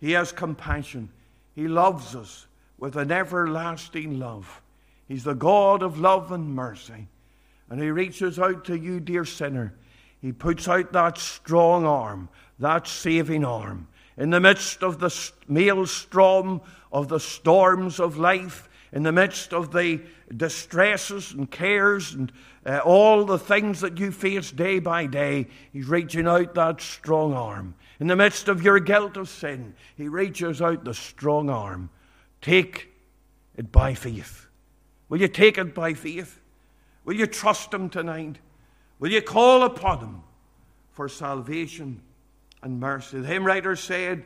He 0.00 0.12
has 0.12 0.32
compassion. 0.32 1.10
He 1.54 1.68
loves 1.68 2.14
us 2.14 2.46
with 2.78 2.96
an 2.96 3.10
everlasting 3.10 4.18
love. 4.18 4.62
He's 5.06 5.24
the 5.24 5.34
God 5.34 5.82
of 5.82 5.98
love 5.98 6.32
and 6.32 6.54
mercy. 6.54 7.08
And 7.70 7.80
He 7.80 7.90
reaches 7.90 8.38
out 8.38 8.64
to 8.66 8.76
you, 8.76 9.00
dear 9.00 9.24
sinner. 9.24 9.74
He 10.20 10.32
puts 10.32 10.68
out 10.68 10.92
that 10.92 11.18
strong 11.18 11.84
arm, 11.84 12.28
that 12.58 12.86
saving 12.86 13.44
arm. 13.44 13.88
In 14.16 14.30
the 14.30 14.40
midst 14.40 14.82
of 14.82 14.98
the 14.98 15.14
maelstrom 15.46 16.60
of 16.90 17.08
the 17.08 17.20
storms 17.20 18.00
of 18.00 18.18
life, 18.18 18.67
in 18.92 19.02
the 19.02 19.12
midst 19.12 19.52
of 19.52 19.72
the 19.72 20.00
distresses 20.34 21.32
and 21.32 21.50
cares 21.50 22.14
and 22.14 22.32
uh, 22.64 22.78
all 22.84 23.24
the 23.24 23.38
things 23.38 23.80
that 23.80 23.98
you 23.98 24.10
face 24.10 24.50
day 24.50 24.78
by 24.78 25.06
day, 25.06 25.46
He's 25.72 25.88
reaching 25.88 26.26
out 26.26 26.54
that 26.54 26.80
strong 26.80 27.32
arm. 27.34 27.74
In 28.00 28.06
the 28.06 28.16
midst 28.16 28.48
of 28.48 28.62
your 28.62 28.80
guilt 28.80 29.16
of 29.16 29.28
sin, 29.28 29.74
He 29.96 30.08
reaches 30.08 30.62
out 30.62 30.84
the 30.84 30.94
strong 30.94 31.50
arm. 31.50 31.90
Take 32.40 32.88
it 33.56 33.72
by 33.72 33.94
faith. 33.94 34.46
Will 35.08 35.20
you 35.20 35.28
take 35.28 35.58
it 35.58 35.74
by 35.74 35.94
faith? 35.94 36.40
Will 37.04 37.14
you 37.14 37.26
trust 37.26 37.72
Him 37.72 37.88
tonight? 37.88 38.38
Will 38.98 39.10
you 39.10 39.22
call 39.22 39.62
upon 39.62 40.00
Him 40.00 40.22
for 40.90 41.08
salvation 41.08 42.02
and 42.62 42.80
mercy? 42.80 43.20
The 43.20 43.26
hymn 43.26 43.46
writer 43.46 43.76
said, 43.76 44.24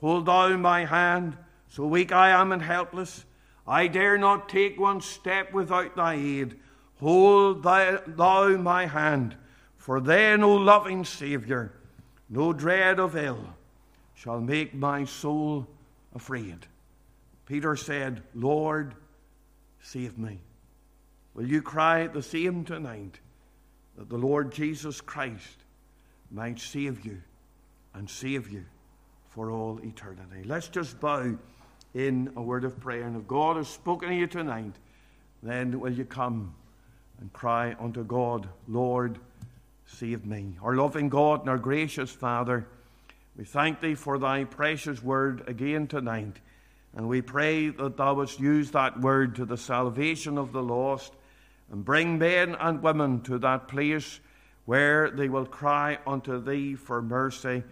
Hold 0.00 0.26
thou 0.26 0.56
my 0.56 0.84
hand, 0.84 1.36
so 1.68 1.86
weak 1.86 2.12
I 2.12 2.30
am 2.30 2.52
and 2.52 2.62
helpless. 2.62 3.24
I 3.66 3.88
dare 3.88 4.16
not 4.16 4.48
take 4.48 4.78
one 4.78 5.00
step 5.00 5.52
without 5.52 5.96
thy 5.96 6.14
aid. 6.14 6.56
Hold 7.00 7.62
thou, 7.62 8.00
thou 8.06 8.56
my 8.56 8.86
hand, 8.86 9.36
for 9.76 10.00
then, 10.00 10.42
O 10.42 10.54
loving 10.54 11.04
Saviour, 11.04 11.72
no 12.28 12.52
dread 12.52 12.98
of 12.98 13.16
ill 13.16 13.54
shall 14.14 14.40
make 14.40 14.74
my 14.74 15.04
soul 15.04 15.66
afraid. 16.14 16.66
Peter 17.44 17.76
said, 17.76 18.22
Lord, 18.34 18.94
save 19.80 20.18
me. 20.18 20.40
Will 21.34 21.46
you 21.46 21.60
cry 21.60 22.06
the 22.06 22.22
same 22.22 22.64
tonight 22.64 23.20
that 23.96 24.08
the 24.08 24.16
Lord 24.16 24.52
Jesus 24.52 25.00
Christ 25.00 25.64
might 26.30 26.58
save 26.58 27.04
you 27.04 27.20
and 27.94 28.08
save 28.08 28.50
you 28.50 28.64
for 29.28 29.50
all 29.50 29.78
eternity? 29.84 30.42
Let's 30.44 30.68
just 30.68 30.98
bow 30.98 31.36
in 31.96 32.30
a 32.36 32.42
word 32.42 32.64
of 32.64 32.78
prayer. 32.78 33.04
And 33.04 33.16
if 33.16 33.26
God 33.26 33.56
has 33.56 33.68
spoken 33.68 34.10
to 34.10 34.14
you 34.14 34.26
tonight, 34.26 34.74
then 35.42 35.80
will 35.80 35.92
you 35.92 36.04
come 36.04 36.54
and 37.18 37.32
cry 37.32 37.74
unto 37.80 38.04
God, 38.04 38.46
Lord, 38.68 39.18
save 39.86 40.26
me. 40.26 40.58
Our 40.62 40.74
loving 40.74 41.08
God 41.08 41.40
and 41.40 41.48
our 41.48 41.56
gracious 41.56 42.10
Father, 42.10 42.66
we 43.34 43.44
thank 43.44 43.80
thee 43.80 43.94
for 43.94 44.18
thy 44.18 44.44
precious 44.44 45.02
word 45.02 45.44
again 45.46 45.86
tonight. 45.86 46.36
And 46.94 47.08
we 47.08 47.22
pray 47.22 47.70
that 47.70 47.96
thou 47.96 48.14
wouldst 48.14 48.40
use 48.40 48.70
that 48.72 49.00
word 49.00 49.34
to 49.36 49.46
the 49.46 49.56
salvation 49.56 50.36
of 50.36 50.52
the 50.52 50.62
lost 50.62 51.14
and 51.72 51.82
bring 51.82 52.18
men 52.18 52.56
and 52.60 52.82
women 52.82 53.22
to 53.22 53.38
that 53.38 53.68
place 53.68 54.20
where 54.66 55.10
they 55.10 55.30
will 55.30 55.46
cry 55.46 55.98
unto 56.06 56.42
thee 56.42 56.74
for 56.74 57.00
mercy 57.00 57.62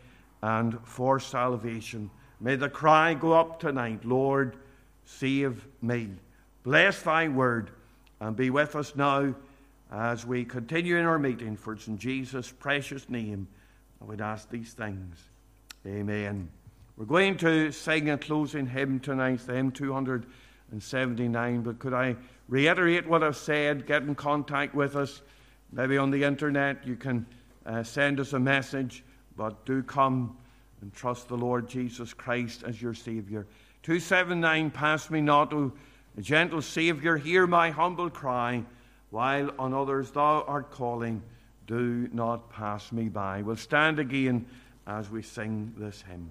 and 0.41 0.79
for 0.87 1.20
salvation. 1.20 2.11
May 2.45 2.57
the 2.57 2.68
cry 2.68 3.14
go 3.14 3.32
up 3.32 3.59
tonight, 3.59 4.05
Lord, 4.05 4.57
save 5.07 5.66
me. 5.80 6.11
Bless 6.62 7.01
thy 7.01 7.28
word 7.28 7.70
and 8.20 8.36
be 8.36 8.51
with 8.51 8.76
us 8.76 8.95
now 8.95 9.34
as 9.90 10.26
we 10.26 10.45
continue 10.45 10.99
in 10.99 11.07
our 11.07 11.18
meeting. 11.18 11.57
For 11.57 11.72
it's 11.72 11.88
in 11.88 11.97
Jesus' 11.97 12.53
precious 12.53 13.09
name 13.09 13.49
I 13.99 14.05
would 14.05 14.20
ask 14.20 14.51
these 14.51 14.74
things. 14.74 15.16
Amen. 15.86 16.51
We're 16.99 17.07
going 17.07 17.38
to 17.38 17.72
sing 17.72 18.11
a 18.11 18.18
closing 18.18 18.66
hymn 18.66 19.01
tonight, 19.01 19.40
the 19.47 19.55
hymn 19.55 19.70
279. 19.70 21.62
But 21.62 21.78
could 21.78 21.95
I 21.95 22.14
reiterate 22.51 23.07
what 23.09 23.22
I've 23.22 23.38
said? 23.38 23.86
Get 23.86 24.03
in 24.03 24.14
contact 24.14 24.74
with 24.74 24.97
us. 24.97 25.22
Maybe 25.72 25.97
on 25.97 26.11
the 26.11 26.24
internet 26.24 26.86
you 26.86 26.97
can 26.97 27.24
uh, 27.64 27.82
send 27.84 28.20
us 28.20 28.34
a 28.34 28.38
message, 28.38 29.03
but 29.34 29.64
do 29.64 29.82
come 29.82 30.36
and 30.85 30.93
trust 30.93 31.28
the 31.28 31.37
Lord 31.37 31.66
Jesus 31.66 32.12
Christ 32.12 32.62
as 32.62 32.80
your 32.80 32.93
Savior. 32.93 33.47
279 33.85 34.70
Pass 34.70 35.09
me 35.09 35.22
not, 35.22 35.51
O 35.55 35.72
gentle 36.20 36.61
Savior, 36.61 37.16
hear 37.16 37.47
my 37.47 37.70
humble 37.70 38.11
cry, 38.11 38.62
while 39.09 39.51
on 39.59 39.72
others 39.72 40.11
thou 40.11 40.45
art 40.47 40.70
calling, 40.70 41.22
do 41.66 42.07
not 42.12 42.51
pass 42.51 42.93
me 42.93 43.09
by. 43.09 43.41
We'll 43.41 43.57
stand 43.57 43.99
again 43.99 44.45
as 44.87 45.09
we 45.09 45.22
sing 45.22 45.72
this 45.78 46.03
hymn. 46.03 46.28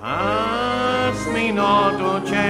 Ask 0.00 1.32
me 1.32 1.50
not, 1.50 2.00
O 2.00 2.20
gentle 2.24 2.43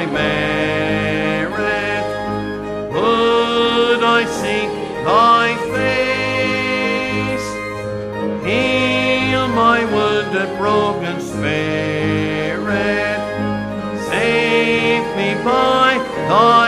thy 0.00 0.06
merit, 0.06 2.06
would 2.92 4.02
I 4.02 4.24
seek 4.40 4.70
thy 5.04 5.46
face. 5.74 7.48
Heal 8.46 9.44
my 9.48 9.84
wounded, 9.84 10.50
broken 10.58 11.20
spirit. 11.20 13.20
Save 14.08 15.04
me 15.18 15.34
by 15.44 15.98
thy 16.28 16.59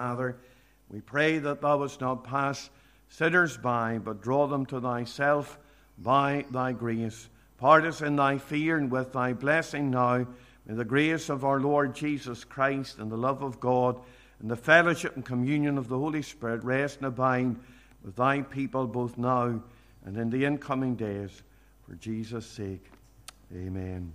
Father, 0.00 0.34
we 0.88 1.02
pray 1.02 1.38
that 1.40 1.60
thou 1.60 1.76
wouldst 1.76 2.00
not 2.00 2.24
pass 2.24 2.70
sinners 3.10 3.58
by, 3.58 3.98
but 3.98 4.22
draw 4.22 4.46
them 4.46 4.64
to 4.64 4.80
thyself 4.80 5.58
by 5.98 6.46
thy 6.50 6.72
grace. 6.72 7.28
Part 7.58 7.84
us 7.84 8.00
in 8.00 8.16
thy 8.16 8.38
fear 8.38 8.78
and 8.78 8.90
with 8.90 9.12
thy 9.12 9.34
blessing 9.34 9.90
now. 9.90 10.26
May 10.64 10.74
the 10.74 10.86
grace 10.86 11.28
of 11.28 11.44
our 11.44 11.60
Lord 11.60 11.94
Jesus 11.94 12.44
Christ 12.44 12.98
and 12.98 13.12
the 13.12 13.18
love 13.18 13.42
of 13.42 13.60
God 13.60 14.00
and 14.40 14.50
the 14.50 14.56
fellowship 14.56 15.16
and 15.16 15.24
communion 15.24 15.76
of 15.76 15.88
the 15.88 15.98
Holy 15.98 16.22
Spirit 16.22 16.64
rest 16.64 16.96
and 16.96 17.06
abide 17.06 17.56
with 18.02 18.16
thy 18.16 18.40
people 18.40 18.86
both 18.86 19.18
now 19.18 19.60
and 20.06 20.16
in 20.16 20.30
the 20.30 20.46
incoming 20.46 20.94
days. 20.94 21.42
For 21.86 21.94
Jesus' 21.96 22.46
sake, 22.46 22.90
amen. 23.54 24.14